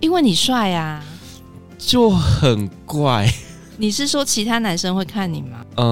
[0.00, 1.02] 因为你帅啊。
[1.82, 3.26] 就很怪。
[3.80, 5.64] 你是说其他男生会看你吗？
[5.76, 5.86] 嗯、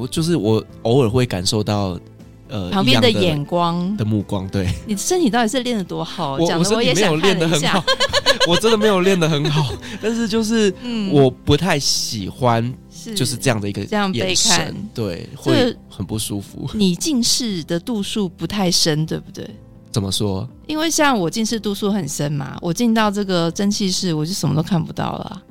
[0.00, 2.00] 呃，就是我偶尔会感受到，
[2.48, 4.48] 呃，旁边的眼光的目光。
[4.48, 6.38] 对，你身体到底是练得多好？
[6.38, 7.84] 我我身体没有练得很好，
[8.48, 9.74] 我真的没有练得很好。
[10.00, 10.72] 但是就是，
[11.12, 12.72] 我不太喜欢，
[13.14, 16.66] 就是这样的一个这样被看，对，会很不舒服。
[16.72, 19.46] 你近视的度数不太深，对不对？
[19.92, 20.48] 怎么说？
[20.66, 25.42] 因为像我近视度数很深嘛，我进到这个蒸汽室，我就什么都看不到了。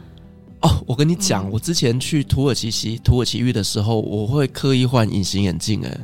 [0.61, 5.97] 哦，我跟你讲，嗯、我之前去土耳其洗土耳其浴的时候，我会刻意换隐形眼镜，哎，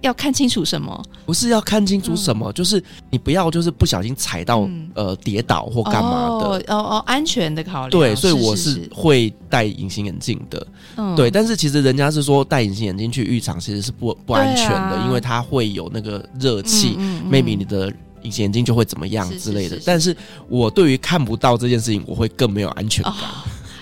[0.00, 1.02] 要看清楚什么？
[1.26, 6.46] 不是要看清楚什么，嗯、就是你不要就是不小心踩到、嗯、呃跌倒或干嘛的。
[6.46, 7.90] 哦哦哦，安全的考虑。
[7.90, 10.66] 对，所以我是会戴隐形眼镜的。
[10.96, 16.96] 嗯，对，但是其实人家是说戴隐形眼镜去浴场其实是不不安全的，啊、因为它会有那个热气、
[17.30, 19.68] ，maybe 你的隐形眼镜就会怎么样之类的。
[19.68, 20.16] 是是是是，但是
[20.48, 23.14] 我对于看不到这件事情，我会更没有安全感。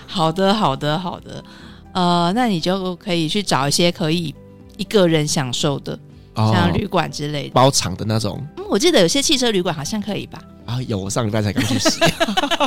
[0.09, 1.43] 哦好的，好的，好的，
[1.93, 4.33] 呃，那你就可以去找一些可以
[4.77, 5.97] 一个人享受的，
[6.33, 8.43] 哦、像旅馆之类的，包场的那种。
[8.57, 10.41] 嗯，我记得有些汽车旅馆好像可以吧？
[10.65, 11.99] 啊，有，我上礼拜才刚去洗。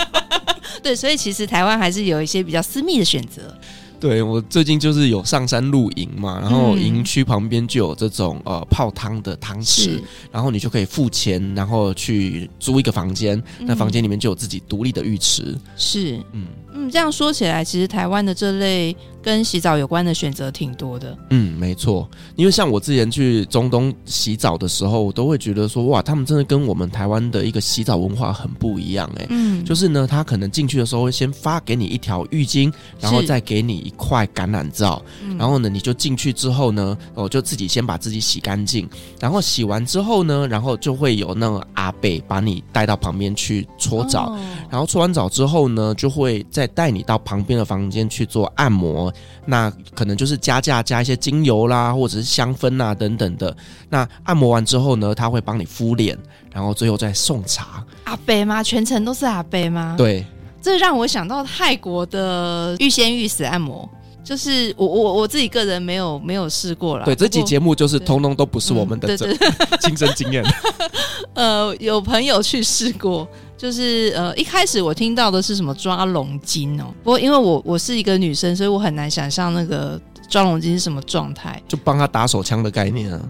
[0.83, 3.57] 对，所以其实台湾还是有一些比较私密的选择。
[4.03, 15.57] 对，我最近就是有上山露营嘛，然后营区旁边就有这种呃泡汤的汤池，然后你就可以付钱，然后去租一个房间，嗯、那房间里面就有自己独立的浴池。
[15.77, 18.97] 是，嗯嗯，这样说起来，其实台湾的这类。
[19.23, 35.01] 跟洗澡有关的选择挺多的，嗯，没错，因为像我之前去中东洗澡的时候，我都会觉得说，哇，他们真的跟我们台湾的一个洗澡文化很不一样，哎，嗯，就是呢，他可能进去的时候会先发给你一条浴巾，然后再给你一块橄榄皂，
[35.39, 38.89] 然后呢，你就进去之后呢，哦，就自己先把自己洗干净，
[39.21, 49.12] 然后洗完之后呢，然后就会有那个阿贝把你带到旁边去搓澡，哦、然后搓完澡之后呢，就会再带你到旁边的房间去做按摩。
[49.45, 53.55] 那可能就是加价加一些精油啦，或者是香氛啊等等的。
[53.89, 56.19] 那按摩完之后呢，他会帮你敷脸，
[56.53, 57.85] 然后最后再送茶。
[58.05, 58.63] 阿伯吗？
[58.63, 59.95] 全程都是阿伯吗？
[59.97, 60.25] 对，
[60.61, 63.89] 这让我想到泰国的欲仙浴死按摩，
[64.25, 67.05] 就是我我我自己个人没有没有试过啦。
[67.05, 69.33] 对，这期节目就是通通都不是我们的这
[69.83, 70.45] 亲身经验。
[71.35, 73.29] 呃，有朋友去试过。
[73.57, 81.63] 就是呃，一开始我听到的是什么抓龙筋哦，不过因为我我是一个女生，所以我很难想象那个抓龙筋是什么状态。
[81.69, 83.21] 就帮他打手枪的概念啊？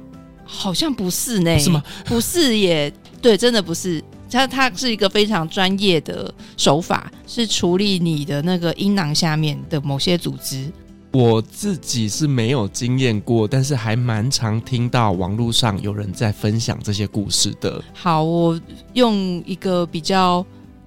[0.47, 1.59] 好像不是呢？
[1.59, 1.83] 是吗？
[2.07, 4.03] 不是也对，真的不是。
[4.31, 10.73] 它它是一个非常专业的手法，是处理你的那个阴囊下面的某些组织。
[11.13, 17.83] 我自己是没有经验过，但是还蛮常听到网络上有人在分享这些故事的。
[17.93, 18.59] 好，我
[18.95, 20.45] 用一个比较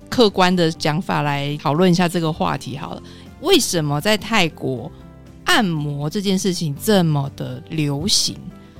[0.10, 2.76] 客观的讲法来讨论一下这个话题。
[2.76, 3.04] 好了，
[3.42, 4.92] 为什么在泰国
[5.44, 8.36] 按摩这件事情这么的流行？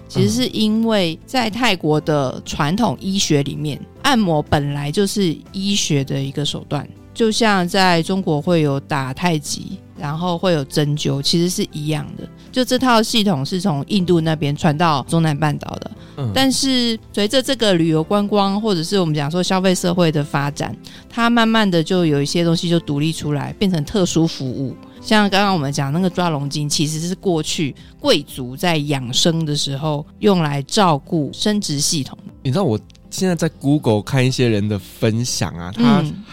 [0.08, 6.88] 其实是因为在泰国的传统医学里面，按摩本来就是医学的一个手段。
[7.14, 12.28] 就像在中国会有打太极，然后会有针灸，其实是一样的。
[12.52, 15.92] 就这套系统是从印度那边传到中南半岛的。
[16.18, 20.76] 嗯，但是随着这个旅游观光，或者是我们讲说消费社会的发展，
[21.10, 24.76] 它慢慢的就有一些东西就独立出来，变成特殊服务。
[25.02, 32.18] 像刚刚我们讲那个抓龙筋，其实是过去贵族在养生的时候用来照顾生殖系统。
[32.42, 32.80] 你知道我
[33.16, 36.02] 现在在 Google 看一些人的分享啊，他。
[36.02, 36.24] 嗯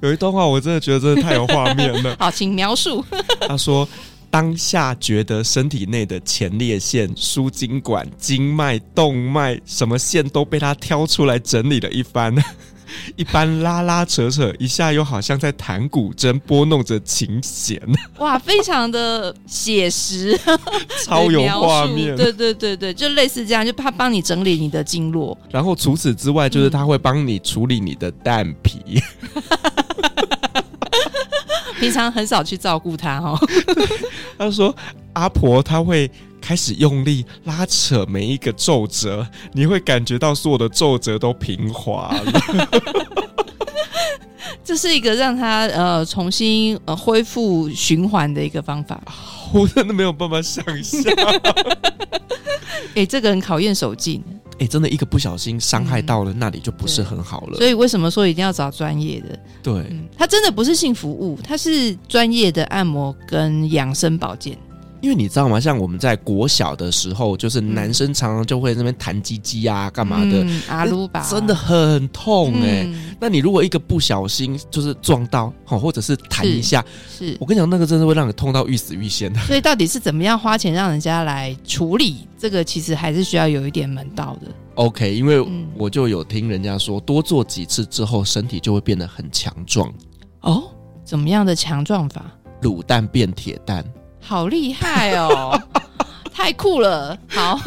[0.00, 2.16] 有一段话，我真的觉得真的太有画面了。
[2.18, 3.04] 好，请描述。
[3.46, 3.86] 他说
[4.30, 12.34] ：“当下觉得身体内的前列腺、输精管、经脉、动脉，什么线都被他挑出来整理了一番。
[13.16, 17.80] 一般拉拉扯扯，一下又好像在弹古筝，拨弄着琴弦。
[18.18, 20.38] 哇，非常的写实，
[21.04, 22.14] 超有画面。
[22.16, 25.36] 对对对对，就类似这样，就他帮你整理你的经络。
[25.50, 29.02] 然后除此之外，就是他会帮你处理你的蛋皮。
[29.34, 29.42] 嗯”
[31.80, 33.36] 平常很少去照顾他哦。
[34.38, 34.74] 他说
[35.14, 36.08] ：“阿婆，他会
[36.42, 42.32] 开始用力拉扯每一个皱褶，你会感觉到所有的皱褶都平滑了。
[44.64, 49.00] 这是一个让它呃重新呃恢复循环的一个方法。
[49.54, 51.02] 我真的没有办法想象。
[52.94, 54.22] 哎，这个很考验手劲。
[54.58, 57.56] 哎，真的一个不小心伤害到了那里就不是很好了。
[57.56, 59.38] 所以为什么说一定要找专业的？
[59.62, 64.56] 对，嗯，它真的不是性服务，它是专业的按摩跟养生保健。
[65.02, 65.58] 因为你知道吗？
[65.58, 70.44] 像我们在国小的时候，就是男生常常就会那边弹鸡鸡啊，干嘛的？
[70.44, 73.16] 嗯、阿鲁巴真的很痛哎、欸嗯。
[73.20, 79.40] 那你如果一个不小心就是撞到，或者是弹一下，是，是我跟你讲，那个真的会让你痛到欲死欲仙的。
[79.40, 82.62] 所以到底是怎么样花钱让人家来处理这个？
[82.62, 84.46] 其实还是需要有一点门道的。
[84.76, 85.44] OK，因为
[85.76, 89.92] 我就有听人家说，多做几次之后，身体就会变得很强壮。
[90.42, 90.62] 哦，
[91.04, 92.24] 怎么样的强壮法？
[92.62, 93.84] 卤蛋变铁蛋。
[94.22, 95.60] 好厉害哦，
[96.32, 97.18] 太酷了！
[97.28, 97.58] 好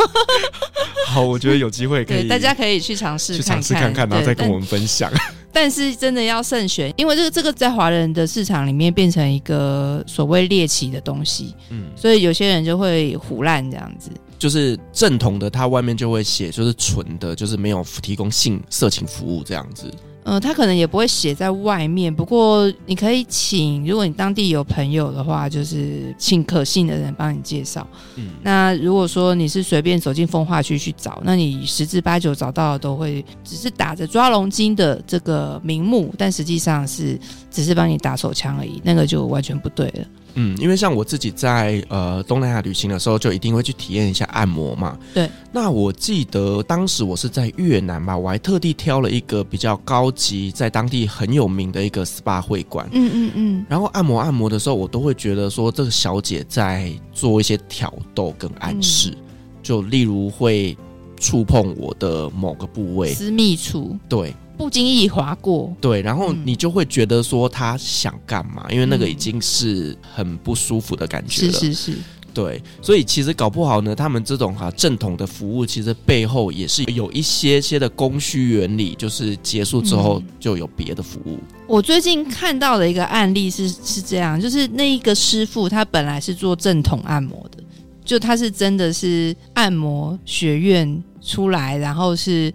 [1.07, 5.11] 好，我觉得有机会可以，大家可以去尝试，去尝试看看，然后再跟我们分享。
[5.51, 14.09] 但是真的要慎选，因为这个这个在华人的市场里面变成一个所谓猎奇的东西，嗯，所以有些人就会唬烂这样子。
[14.37, 19.89] 就是正统的，它外面就会写，就是纯的，就是没有提供性色情服务这样子。
[20.25, 27.87] 呃，他可能也不会写在外面，不过你可以请，如果你当地有朋友的话，就是请可信的人帮你介绍。
[28.15, 37.19] 嗯，那如果说你是随便走进风化区去找，那你十之八九找到的都会只是打着抓龙筋的这个名目，但实际上是
[37.51, 40.05] 只是帮你打手枪而已，那个就完全不对了。
[40.35, 44.97] 嗯，因为像我自己在呃东南亚旅行的时候，就一定会去体验一下按摩嘛。
[45.13, 45.29] 对。
[45.51, 52.87] 那我记得当时我是在越南吧，我还特地挑了一个比较高级，在当地很有名的一个 SPA 会馆。
[52.91, 53.65] 嗯嗯嗯。
[53.69, 59.17] 然后按摩按摩的时候，我都会觉得说，这个小姐在做一些挑逗跟暗示，嗯、
[59.63, 60.77] 就例如会
[61.17, 63.97] 触碰我的某个部位，私密处。
[64.09, 64.35] 对。
[64.57, 71.51] 不经意划过，对，然后你就会觉得说他想干嘛，嗯，因为那个已经是很不舒服的感觉了。
[71.51, 71.97] 是是是，
[72.33, 81.37] 对，所以其实搞不好呢，他们这种哈正统的服务，其实背后也是有一些些的供需原理，就是结束之后就有别的服务。
[81.49, 87.63] 嗯，我最近看到的一个案例是是这样，就是那一个师傅他本来是做正统按摩的，
[88.03, 92.53] 就他是真的是按摩学院出来，然后是。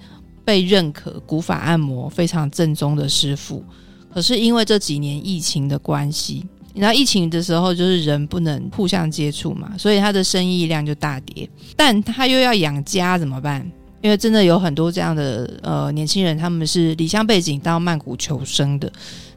[0.51, 3.63] 被认可古法按摩非常正宗的师傅，
[4.13, 11.49] 可是因为这几年疫情的关系，你知道疫情的时候就是人不能互相接触嘛，所以他的生意量就大跌。
[11.77, 13.65] 但他又要养家怎么办？
[14.03, 18.91] 因为真的有很多这样的呃年轻人，他们是离乡背景到曼谷求生的，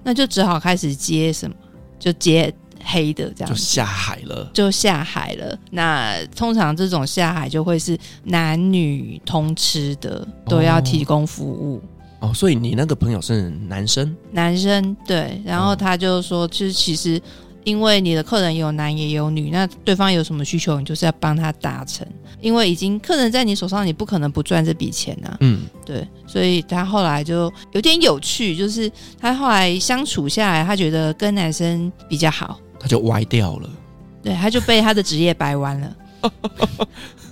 [0.04, 1.56] 那就只好开始接什么，
[2.00, 2.52] 就接。
[2.84, 5.58] 黑的这样就下海了，就下海了。
[5.72, 11.82] 那通常这种下海就会是男女通吃的，都要提供服务。
[12.20, 14.16] 哦，哦，所以你那个朋友是男生？
[14.32, 17.22] 男生对，然后他就说，就是其实
[17.64, 22.06] 因为你的客人有男也有女，那对方有什么需求，你就是要帮他达成。
[22.42, 25.38] 因为已经客人在你手上，你不可能不赚这笔钱啊。
[25.40, 32.60] 嗯，对，所以他后来就有点有趣，就是他后来相处下来，他觉得跟男生比较好。
[32.84, 33.70] 他就歪掉了，
[34.22, 35.96] 对，他就被他的职业掰弯了。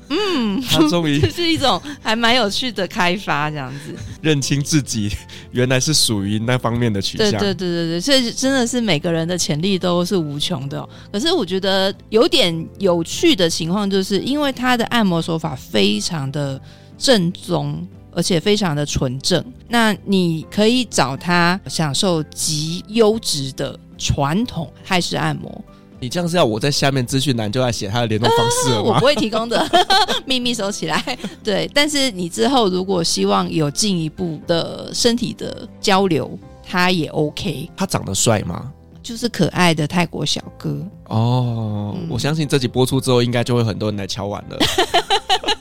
[0.08, 5.12] 嗯，他终于 这是一种还蛮有趣的开发，这样子认清自己
[5.52, 7.32] 原来是属于那方面的取向。
[7.32, 10.90] 对对对对对，所以真的是每个人的潜力都是无穷的哦。
[11.12, 16.62] 可是我觉得有点有趣的情况，就是因为他的按摩手法非常的
[16.98, 25.64] 正宗，而且非常的纯正，那你可以找他享受极优质的传统泰式按摩。
[26.00, 28.82] 你这样是要我在下面资讯栏就要写他的联络方式了吗？
[28.82, 29.64] 呃， 我不会提供的，
[30.26, 31.18] 秘密收起来。
[31.44, 36.36] 对，但是你之后如果希望有进一步的身体的交流，
[36.68, 37.70] 他也 OK。
[37.78, 38.72] 他长得帅吗？
[39.04, 40.84] 就是可爱的泰国小哥。
[41.06, 44.58] 哦，嗯，我相信这集播出之后，应该就会很多人来敲碗了。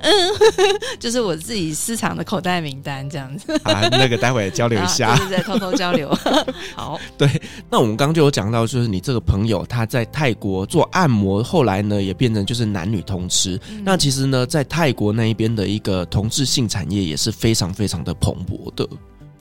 [0.00, 0.12] 嗯，
[0.98, 6.12] 就是我自己私藏的口袋名单这样子啊，那个待会交流一下，对对对，偷偷交流。
[6.74, 7.28] 好，对，
[7.70, 13.58] 那我们刚刚就有讲到，就是你这个朋友他在泰国做按摩，后来呢也变成就是男女通吃。
[13.70, 18.84] 嗯、那其实呢，在泰国那一边的一个同志性产业也是非常非常的蓬勃的。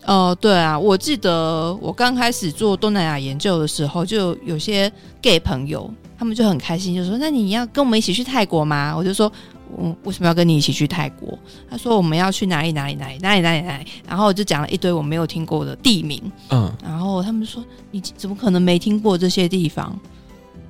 [0.05, 4.91] 哦、呃，对啊，我记得我刚开始做东南亚研究的时候，就有些
[5.21, 9.31] gay 朋友，他们就很开心，就说：“那你要跟我们一起去泰国吗？”我就说。
[9.79, 11.37] 嗯，为什么要跟你一起去泰国？
[11.69, 16.21] 他说我们要去哪里哪里哪里哪里哪里哪里，然后我就讲了一堆我没有听过的地名。
[16.49, 19.97] 嗯，然后他们说你怎么可能没听过这些地方？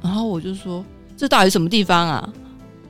[0.01, 0.83] 然后我就说
[1.15, 2.33] 这到底什么地方啊？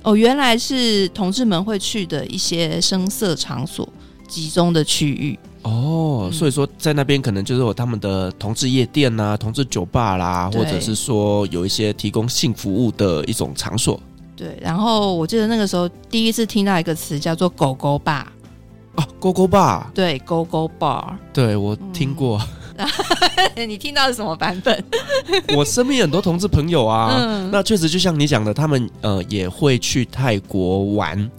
[0.04, 3.88] 哦，原来是同志们会去的一些声色场所
[4.28, 5.40] 集中的区域。
[5.62, 13.98] 哦，所以说在那边可能就是有他们的同志夜店啊、同志酒吧啦，或者是说有一些提供性服务的一种场所。
[14.36, 18.32] 对，然后我记得那个时候第一次听到一个词叫做“狗狗吧”
[18.96, 22.42] 啊，“狗狗吧”，对，“狗狗 bar”，对我听过。
[22.76, 22.88] 嗯、
[23.70, 24.84] 你听到是什么版本？
[25.56, 31.30] 我身边很多同志朋友啊，嗯、那确实就像你讲的，他们呃也会去泰国玩。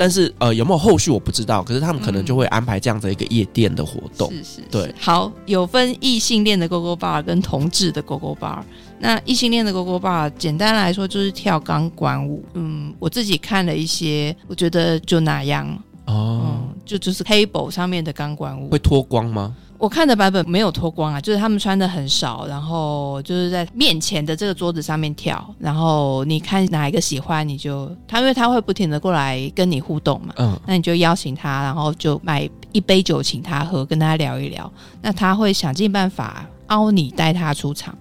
[0.00, 4.30] 但是呃，有没有后续我不知道，可是他们可能就会安排这样子一个夜店的活动。
[4.30, 4.94] 是是，是，对。
[4.98, 8.62] 好，有分异性恋的 Gogo Bar 跟同志的 Gogo Bar。
[8.98, 12.42] 那异性恋的 Gogo Bar 简单来说就是跳钢管舞。
[12.54, 15.68] 嗯，我自己看了一些，我觉得就那样。
[16.06, 16.40] 哦。
[16.46, 18.70] 嗯，就就是 table 上面的钢管舞。
[18.70, 19.54] 会脱光吗？
[19.80, 34.70] 我看的版本没有脱光啊，就是他们穿的很少，然后就是在面前的这个桌子上面跳，然后你看哪一个喜欢，你就他因为他会不停的过来跟你互动嘛，嗯，那你就邀请他，然后就买一杯酒请他喝，跟他聊一聊，
[35.00, 37.96] 那他会想尽办法凹你带他出场，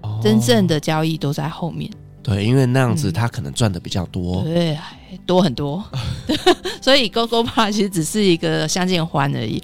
[0.00, 1.90] 哦，真正的交易都在后面，
[2.22, 4.78] 对，因为那样子他可能赚的比较多，嗯，对，
[5.26, 5.84] 多很多，
[6.80, 9.62] 所以 Gogo Bar 其实只是一个相见欢而已，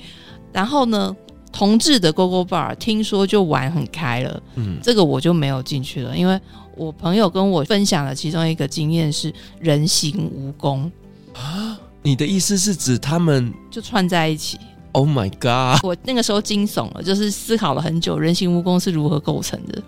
[0.52, 1.16] 然后呢？
[1.54, 6.38] 同志的 Gogo Bar 听说就玩很开了，嗯，这个我就没有进去了，因为
[6.74, 10.90] 我朋友跟我分享了其中一个经验是人形蜈蚣
[11.32, 14.58] 啊，你的意思是指他们就串在一起
[14.90, 15.84] ？Oh my god！
[15.84, 19.80] 我那个时候惊悚了，就是思考了很久，人形蜈蚣是如何构成的。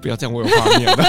[0.00, 1.04] 不要这样，我有画面了。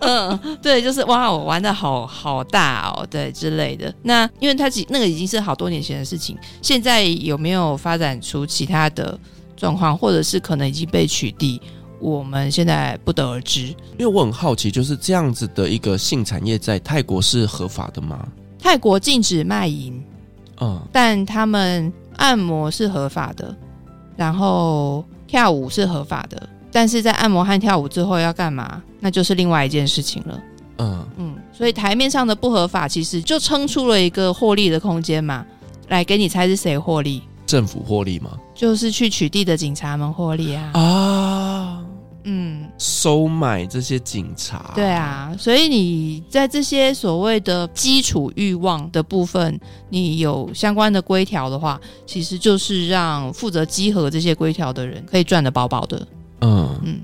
[0.00, 3.92] 嗯，对，就是哇，我玩的好好大哦，对之类的。
[4.02, 9.18] 那因为它那个已经是好多年前的事情，现在有没有发展出其他的
[9.56, 11.60] 状况，或者是可能已经被取缔，
[12.00, 13.66] 我们现在不得而知。
[13.98, 18.26] 因为我很好奇，就是这样子的一个性产业在泰国是合法的吗？
[18.58, 20.02] 泰国禁止卖淫，
[20.60, 23.54] 嗯，但他们按摩是合法的，
[24.16, 26.48] 然后跳舞是合法的。
[26.70, 28.82] 但是在按摩和跳舞之后要干嘛？
[29.00, 30.40] 那就是另外一件事情了。
[30.78, 35.44] 嗯嗯，所以台面上的不合法，其实就撑出了一个获利的空间嘛。
[35.88, 37.22] 来，给你猜是谁获利？
[37.46, 38.38] 政府获利吗？
[38.54, 40.70] 就是去取缔的警察们获利啊！
[40.74, 41.84] 啊，
[42.24, 44.72] 嗯，收买这些警察。
[44.74, 49.58] 对啊，所以你在这些所谓的基础欲望的部分，
[49.88, 56.06] 你有相关的规条的话，其实就是让负责稽核这些规条的人可以赚得饱饱的。
[56.40, 57.00] 嗯嗯，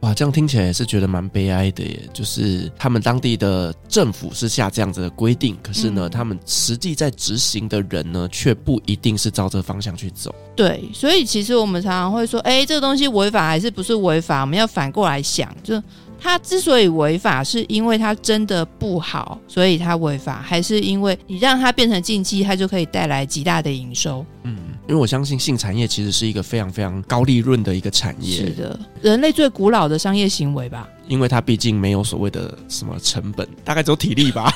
[0.00, 2.00] 哇，这样听起来也是觉得蛮悲哀的耶。
[2.12, 10.34] 就是他们当地的政府是下这样子的规定，可是呢，嗯、他们实际在执行的人呢，却不一定是照这个方向去走。
[10.54, 14.42] 对，所以其实我们常常会说，哎，这个东西违法还是不是违法？
[14.42, 15.82] 我们要反过来想，就
[16.24, 24.24] 他之所以违法，是因为它真的不好，所以它违法，还是因为你让它变成禁忌，它就可以带来极大的营收？
[24.44, 24.56] 嗯。
[24.88, 30.88] 因为我相信性产业其实是一个非常非常高利润的一个产业，是的，人类最古老的商业行为吧。
[31.08, 34.50] 因为它毕竟没有所谓的什么成本，大概只有体力吧。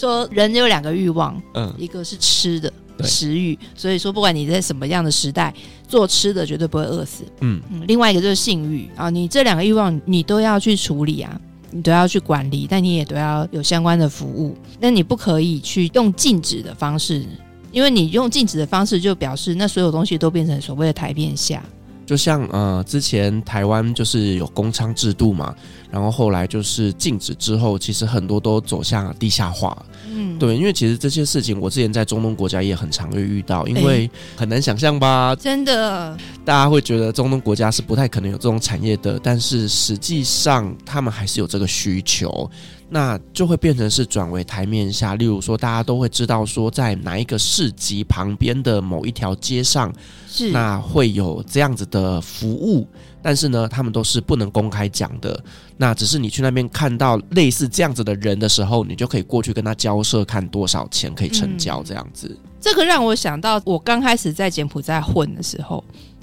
[0.00, 2.72] 嗯，说人有两个欲望，嗯，一个是吃的
[3.02, 5.52] 食欲，所以说不管你在什么样的时代
[5.86, 7.24] 做吃的，绝对不会饿死。
[7.40, 11.40] 嗯嗯，另外一个就是性欲啊，你这两个欲望你都要去处理啊，
[11.70, 14.56] 你都要去管理，但你也都要有相关的服务。
[14.80, 17.24] 那你不可以去用禁止的方式，
[17.72, 21.62] 因为你用禁止的方式，就表示那所有东西都变成所谓的台面下。
[22.06, 25.54] 就像呃，之前台湾就是有工娼制度嘛，
[25.90, 29.76] 然后后来就是禁止之后，其实很多都走向地下化。
[30.08, 42.50] 嗯，对，因为其实这些事情，我之前在中东国家也很常会遇到，因为很难想象吧，真的，大家会觉得中东国家是不太可能有这种产业的，但是实际上他们还是有这个需求。
[42.92, 49.92] 那就会变成是转为台面下，例如说，大家都会知道说，在哪一个市集旁边的某一条街上，
[50.28, 50.50] 是。
[50.50, 52.84] 那会有这样子的服务，
[53.22, 55.42] 但是呢，他们都是不能公开讲的。
[55.76, 62.38] 那只是你去那边看到类似这样子的人的时候，你就可以过去跟他交涉，看多少钱可以成交这样子。
[62.60, 65.82] 这个让我想到，我刚开始在柬埔寨混的时候，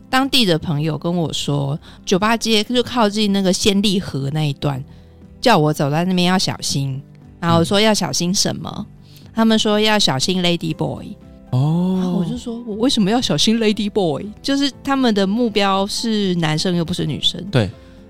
[0.09, 4.83] 当地的朋友跟我说，酒吧街就靠近那个暹粒河那一段。
[5.39, 6.99] 叫我走在那边要小心，
[7.39, 8.85] 然后说要小心什么？
[9.33, 11.15] 他们说要小心 Lady Boy
[11.51, 14.25] 哦，然后我就说我为什么要小心 Lady Boy？
[14.41, 17.69] 就是他们的目标是男生又不是女生，对，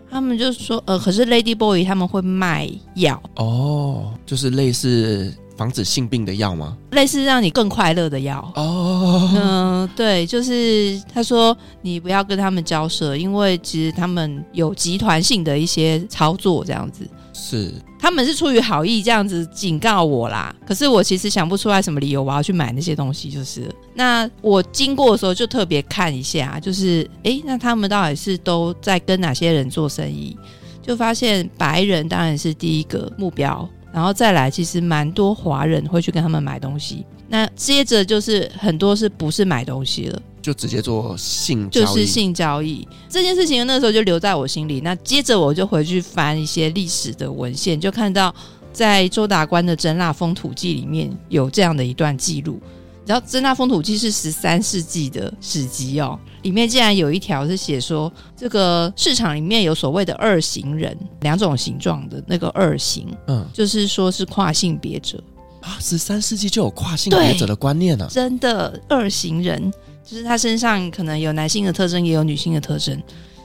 [0.09, 6.77] 他们就说呃，可是 Lady Boy 他们会卖药哦，就是类似防止性病的药吗？
[6.91, 17.07] 类似让你更快乐的药哦，嗯、呃，对，就是他说你不要跟他们交涉，因为其实他们有集团性的一些操作这样子。
[17.39, 30.35] 是，他们是出于好意这样子警告我啦，可是我其实想不出来什么理由我要去买那些东西，就是那我经过的时候就特别看一下，就是诶，那他们到底是都在跟哪些人做生意？
[30.81, 40.21] 就发现白人当然是第一个目标，然后再来其实蛮多华人会去跟他们买东西，那接着就是很多是不是买东西了？
[40.41, 44.79] 就直接做性交易，就是性交易这件事情，那时候就留在我心里。
[44.81, 48.33] 那接着我就回去翻一些历史的文献，就看到
[48.71, 52.59] 在周达官的《真腊风土记》里面有这样的一段记录。
[53.05, 65.23] 然后《真腊风土记》是十三世纪的史籍哦，里面竟然有一条是写说，这个市场里面有所谓的二型人，两种形状的那个二型，嗯，就是说是跨性别者
[65.61, 65.77] 啊。
[65.79, 69.71] 十三世纪就有跨性别者的观念啊，真的二型人。
[70.09, 72.97] 就是他身上可能有男性的特征，也有女性的特征，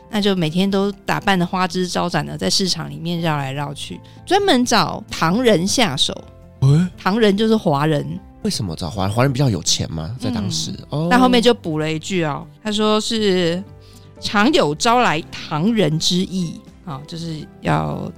[0.09, 6.15] 那就每天都打扮的花枝招展的，在市场里面绕来绕去，专门找唐人下手。
[6.61, 8.07] 欸、唐人就是华人。
[8.43, 9.13] 为什么找华人？
[9.13, 10.17] 华人比较有钱吗？
[10.21, 11.09] 在当时，嗯、哦。
[11.11, 13.61] 那后面就补了一句哦，他说是
[14.21, 18.09] 常有招来唐人之意啊、哦，就是要。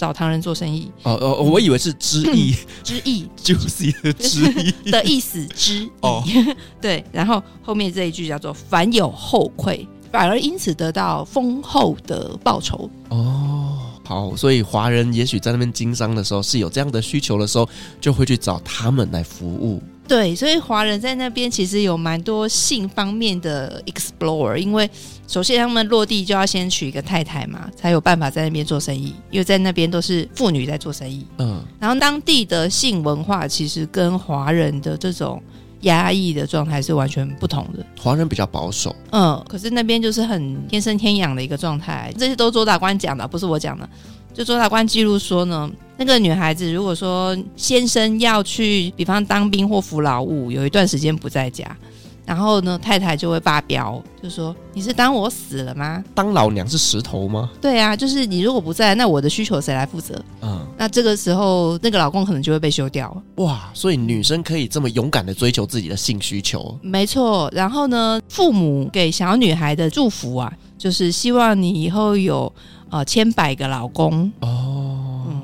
[0.00, 5.90] 找唐人做生意哦哦，我以为是之意，之意就是之意 的意思之意。
[6.00, 6.24] 哦，
[6.80, 12.88] 对，然后后面这一句叫做“凡有后愧”，反而因此得到丰厚的报酬。
[13.10, 17.68] 哦，好，所以华人也许在那边经商的时候是有这样的需求的时候，
[18.00, 19.82] 就会去找他们来服务。
[20.08, 24.90] 对，所以华人在那边其实有蛮多性方面的 explore，因为
[25.30, 31.24] 首先他们落地就要先娶一个太太嘛，才有办法在那边做生意，因为在那边都是妇女在做生意。
[31.38, 35.40] 嗯，然后当地的性文化其实跟华人的这种
[35.82, 37.86] 压抑的状态是完全不同的。
[37.96, 43.88] 华人比较保守，嗯，可是那边就是很天生天养的一个状态，这些都是周大官讲的，不是我讲的。
[44.34, 51.64] 就周大官记录说呢，那个女孩子如果说先生要去，比方当兵或服劳务，有一段时间不在家，
[52.30, 56.04] 然后呢，太太就会发飙，就说你是当我死了吗？
[56.14, 57.50] 当老娘是石头吗？
[57.60, 60.14] 对啊，就是你如果不在，那我的需求谁来负责？
[60.40, 63.20] 嗯，那这个时候那个老公可能就会被休掉。
[63.38, 66.78] 哇，所以女生可以这么勇敢的追求自己的性需求？
[66.82, 67.50] 没错。
[67.52, 72.52] 然后呢，父母给小女孩的祝福啊，就是希望你以后有。
[72.92, 74.79] 呃，千百个老公哦，嗯，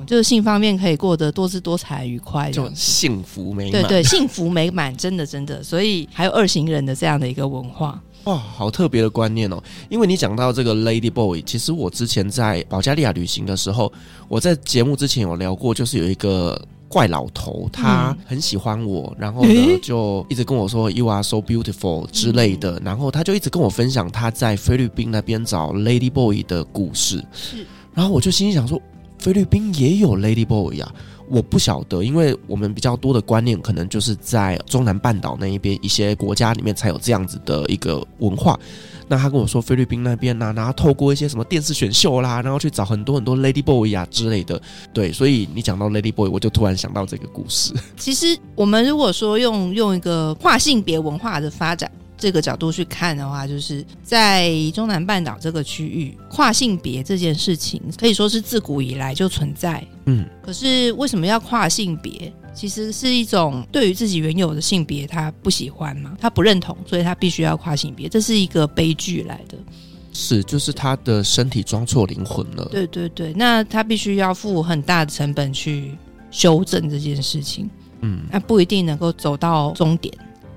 [0.06, 3.72] 就是性方面可以过得多姿多彩、愉快，就幸福美满。
[3.72, 5.62] 对对，幸福美满，真的真的。
[5.62, 9.62] 所以还有二型人的这样的一个文化，哇，好特别的观念哦。
[9.88, 13.92] 因为你讲到这个 Lady Boy，其实我之前在保加利亚旅行的时候，
[14.28, 16.60] 我在节目之前有聊过，就是有一个。
[16.88, 27.22] 怪老头，他很喜欢我，嗯、然后呢，就一直跟我说 “You are so beautiful” 之类的，嗯、然后他就一直跟我分享他在菲律宾那边找 Lady Boy 的故事。
[27.32, 28.80] 是，然后我就心里想说，
[29.18, 30.92] 菲律宾也有 Lady Boy 呀？
[31.28, 38.56] 我不晓得，因为我们比较多的观念可能就是在中南半岛那一边一些国家里面才有这样子的一个文化。
[39.08, 44.60] 那他跟我说菲律宾那边呢、然后透过一些什么电视选秀啦，然后去找很多很多 Lady Boy 啊之类的。
[44.92, 47.74] 对，所以你讲到 Lady Boy，我就突然想到这个故事。
[47.98, 51.90] 其实我们如果说用用一个跨性别文化的发展。
[52.16, 59.86] 这个角度去看的话，就是在中南半岛这个区域，跨性别这件事情可以说是自古以来就存在。
[60.06, 62.32] 嗯，可是为什么要跨性别？
[62.54, 69.58] 其实是一种对于自己原有的性别他不喜欢嘛，他不认同，所以他必须要跨性别，这是一个悲剧来的。
[70.14, 72.66] 是，就是他的身体装错灵魂了。
[72.72, 75.94] 对对对，那他必须要付很大的成本去
[76.30, 77.68] 修正这件事情。
[78.00, 80.16] 嗯，那不一定能够走到终点。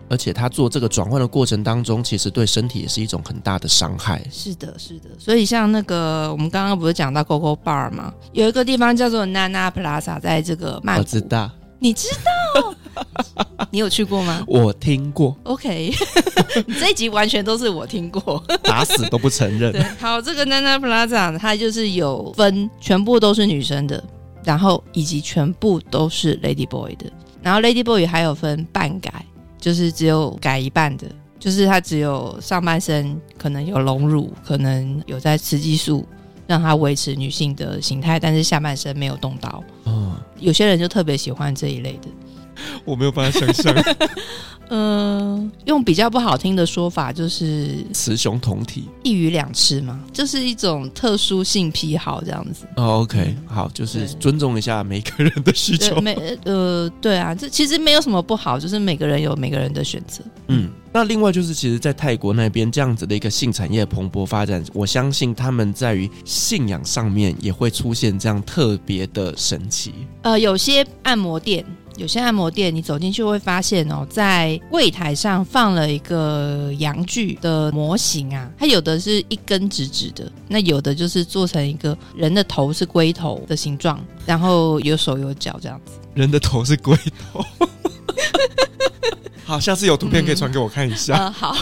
[0.10, 4.22] 而且他做这个转换的过程当中，其实对身体也是一种很大的伤害。
[4.32, 5.10] 是的，是的。
[5.18, 8.14] 所以像那个我们刚刚不是讲到 Coco Bar 吗？
[8.34, 11.02] 有一个地方叫做 Nana Plaza，在这个曼谷。
[11.02, 12.76] 我知道，你知道？
[13.72, 14.44] 你有去过吗？
[14.48, 15.38] 我听过。
[15.44, 15.94] OK，
[16.66, 19.72] 你这一集完全都是我听过，打死都不承认。
[19.72, 24.04] 对，好，这个 Nana Plaza 它就是有分，全部都是女生的，
[24.44, 27.06] 然后以及全部都是 Lady Boy 的，
[27.42, 29.24] 然后 Lady Boy 还有分半改。
[29.60, 31.06] 就是只有改一半的，
[31.38, 36.06] 就是他只有上半身可能有隆乳，可能有在雌激素，
[36.48, 39.64] 让他维持女性的形态，但是下半身没有动刀。
[39.86, 42.08] 嗯，有些人就特别喜欢这一类的。
[42.86, 43.74] 我没有办法想象。
[44.72, 52.68] 嗯、呃，用比较不好听的说法，就是雌雄同体，一鱼两吃嘛，就是一种特殊性癖好这样子。
[52.76, 56.00] 哦，OK，好，就是尊重一下每个人的需求。
[56.00, 60.24] 每呃，对啊，这其实没有什么不好，就是每个人有每个人的选择。
[60.50, 69.96] 嗯，那另外就是，其实，在泰国那边这样子的一个性产业蓬勃发展，我相信他们在于信仰上面也会出现这样特别的神奇。
[70.22, 71.66] 呃，有些按摩店。
[72.00, 85.92] 有些按摩店，你走进去会发现哦，在柜台上放了一个阳具的模型啊，它有的是一根直直的，那有的就是做成一个人的头是龟头的形状，然后有手有脚这样子。
[86.14, 86.98] 人的头是龟
[87.34, 87.46] 头，
[89.50, 91.16] 好，下次有图片可以传给我看一下。
[91.16, 91.56] 嗯呃、好。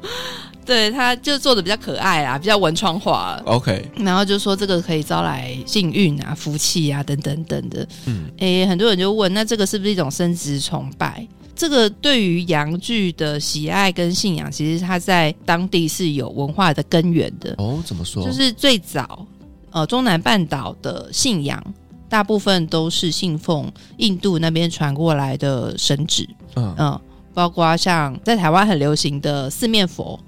[0.66, 3.40] 对，他就做的比较可爱啊，比较文创化。
[3.46, 7.88] OK，然后就说这个可以招来幸运啊、福气啊等等等的。
[8.04, 11.26] 嗯，诶，很多人就问，那这个是不是一种生殖崇拜？
[11.54, 17.54] 这个对于洋剧的喜爱跟信仰，其实它在当地是有文化的根源的。
[17.56, 18.22] 哦，怎么说？
[18.22, 19.26] 就是最早，
[19.70, 21.64] 呃，中南半岛的信仰
[22.10, 26.28] 大部分都是信奉印度那边传过来的神祇。
[26.56, 27.00] 嗯嗯、呃，
[27.36, 30.18] 包括像在台湾很流行的四面佛。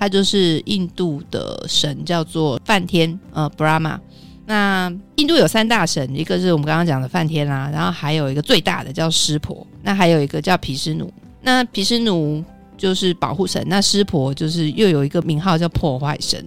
[0.00, 3.98] 它就是印度的神，叫做梵天，呃，Brahma。
[4.46, 11.12] 那印度有三大神，一个是我们刚刚讲的梵天啦，然后还有一个最大的叫湿婆，那还有一个叫毗湿奴。
[11.42, 12.44] 那毗湿奴
[12.76, 16.46] 就是保护神，那湿婆就是又有一个名号叫破坏神。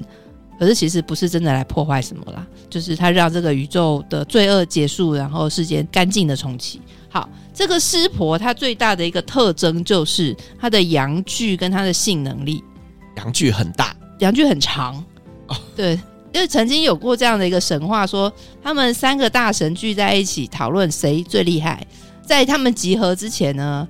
[0.57, 6.79] 可是其实不是真的来破坏什么啦，就是他让这个宇宙的罪恶结束，然后世间干净的重启。
[7.09, 12.63] 好，这个湿婆它最大的一个特征就是它的阳具跟它的性能力。
[13.17, 14.95] 阳具很大，阳具很长，
[15.47, 15.99] 哦，对，
[16.33, 18.31] 因为曾经有过这样的一个神话，说
[18.63, 21.85] 他们三个大神聚在一起讨论谁最厉害。
[22.25, 23.87] 在他们集合之前呢，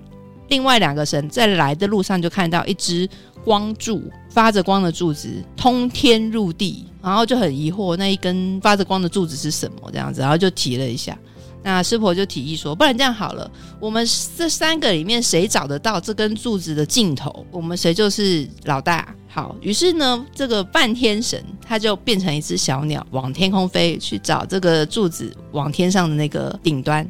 [0.49, 3.07] 另外两个神在来的路上就看到一只
[3.45, 11.18] 光柱，发着光的柱子通天入地，然后就很疑惑那一根发着光的柱子是什么这样子，然后就提了一下。
[11.64, 13.49] 那湿婆就提议说：“不然这样好了，
[13.80, 14.05] 我们
[14.36, 27.07] 这三个里面谁找得到这根柱子的尽头，我们谁就是老大。”好，于是呢，这个半天神他就变成一只小鸟，往天空飞去找这个柱子往天上的那个顶端。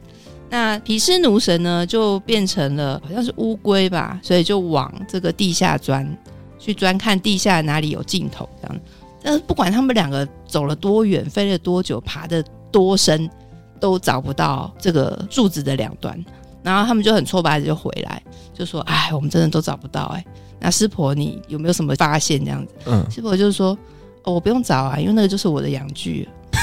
[0.47, 6.06] 那毗湿奴神呢，就变成了好像是乌龟吧，所以就往这个地下钻
[6.60, 8.47] 去钻看地下哪里有尽头。
[8.62, 8.82] 这样，
[9.24, 13.28] 但是不管他们两个走了多远，飞了多久，爬得多深。
[13.82, 16.17] 都找不到这个柱子的两端，
[16.63, 18.21] 然后他们就很挫败的就回来，
[18.53, 20.23] 就说：“哎，我们真的都找不到哎。”
[20.61, 22.39] 那师婆，你有没有什么发现？
[22.45, 23.75] 这样子，嗯，师婆就是说
[24.23, 26.29] ：“哦，我不用找啊，因为那个就是我的阳具。”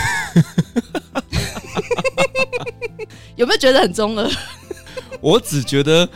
[3.34, 4.30] 有没有觉得很中二？
[5.20, 6.08] 我只觉得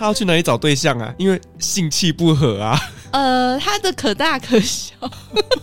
[0.00, 1.14] 他要去哪里找对象啊？
[1.18, 2.80] 因为性气不合啊。
[3.12, 4.94] 呃，他的可大可小，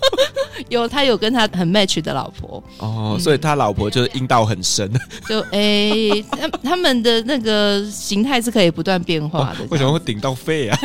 [0.70, 4.88] 有他有跟他很 match 的老婆哦，嗯、所以他老婆就是阴道很深，
[5.28, 10.78] 就哎、欸，他他们的那个形态是可以不断变化的、哦，为什么会顶到肺啊？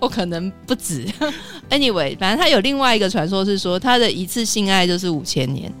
[0.00, 1.06] 我 可能不止
[1.70, 5.72] ，anyway，反正他有另外一个传说是说，他的一次性爱就是五千年，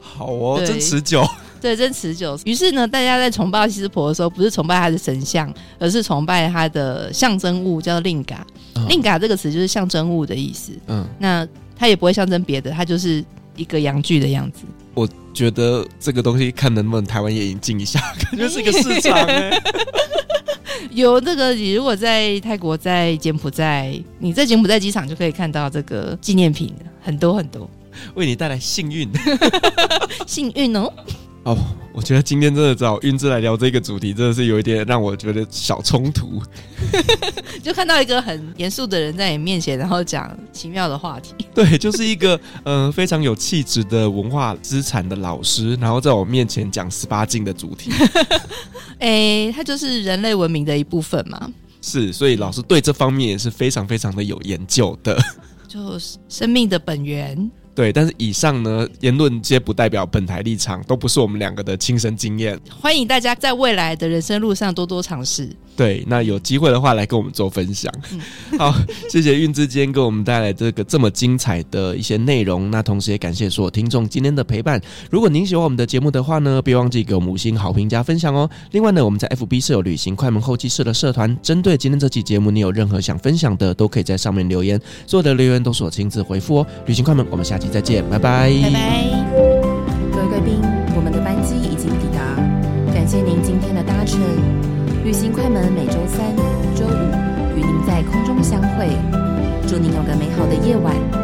[0.00, 1.22] 好哦，真持久。
[1.60, 2.38] 对，真持久。
[2.44, 8.46] 于是呢，大家在崇拜西斯婆的时候，不是崇拜他的神像，而是崇拜他的象征物，叫做令嘎。
[8.88, 10.72] 令嘎这个词就是象征物的意思。
[10.86, 11.46] 嗯，那
[11.76, 13.22] 它也不会象征别的，它就是
[13.56, 14.64] 一个阳具的样子。
[14.94, 19.50] 我觉得这个东西看能不能台湾也引进一下，感觉是一个市场哎。
[20.92, 27.68] 有这个，你如果在泰国、在柬埔寨，你在柬埔寨机场就可以看到这个纪念品，很多很多，
[28.14, 29.08] 为你带来幸运，
[30.26, 30.90] 幸运哦。
[31.42, 31.56] 哦，
[31.94, 36.42] 我觉得今天真的找韵之来聊这个主题，真的是有一点让我觉得小冲突。
[37.64, 41.34] 就看到一个很严肃的人在你面前，然后讲奇妙的话题。
[41.54, 47.90] 对，就是一个嗯、呃、非常有气质的文化资产的老师，然后在我面前讲十八禁的主题。
[48.98, 51.50] 哎、欸，他就是人类文明的一部分嘛。
[51.80, 55.18] 是，所以老师对这方面也是非常非常的有研究的。
[55.66, 57.50] 就是生命的本源。
[57.74, 62.58] 对，但是以上呢，言论皆不代表本台立场，都不是我们两个的亲身经验。
[62.80, 65.48] 欢迎大家在未来的人生路上多多尝试。
[65.80, 67.90] 对，那有机会的话来跟我们做分享。
[68.12, 68.20] 嗯、
[68.60, 68.74] 好，
[69.08, 72.70] 谢谢韵之今天给我们带来这个这么精彩的一些内容。
[72.70, 74.78] 那同时也感谢所有听众今天的陪伴。
[75.10, 78.46] 如果您喜欢我们的节目的话呢，别忘记给我们五星好评加分享哦。
[78.72, 86.66] 另外呢，我们在 FB 设有旅行快门后期室的社团，针对今天这期节目，你有任何想分享的，都可以在上面留言，所有的留言都是我亲自回复哦。
[86.84, 88.52] 旅行快门，我们下期再见，拜拜。
[88.62, 89.59] 拜拜。
[100.62, 101.19] 夜晚。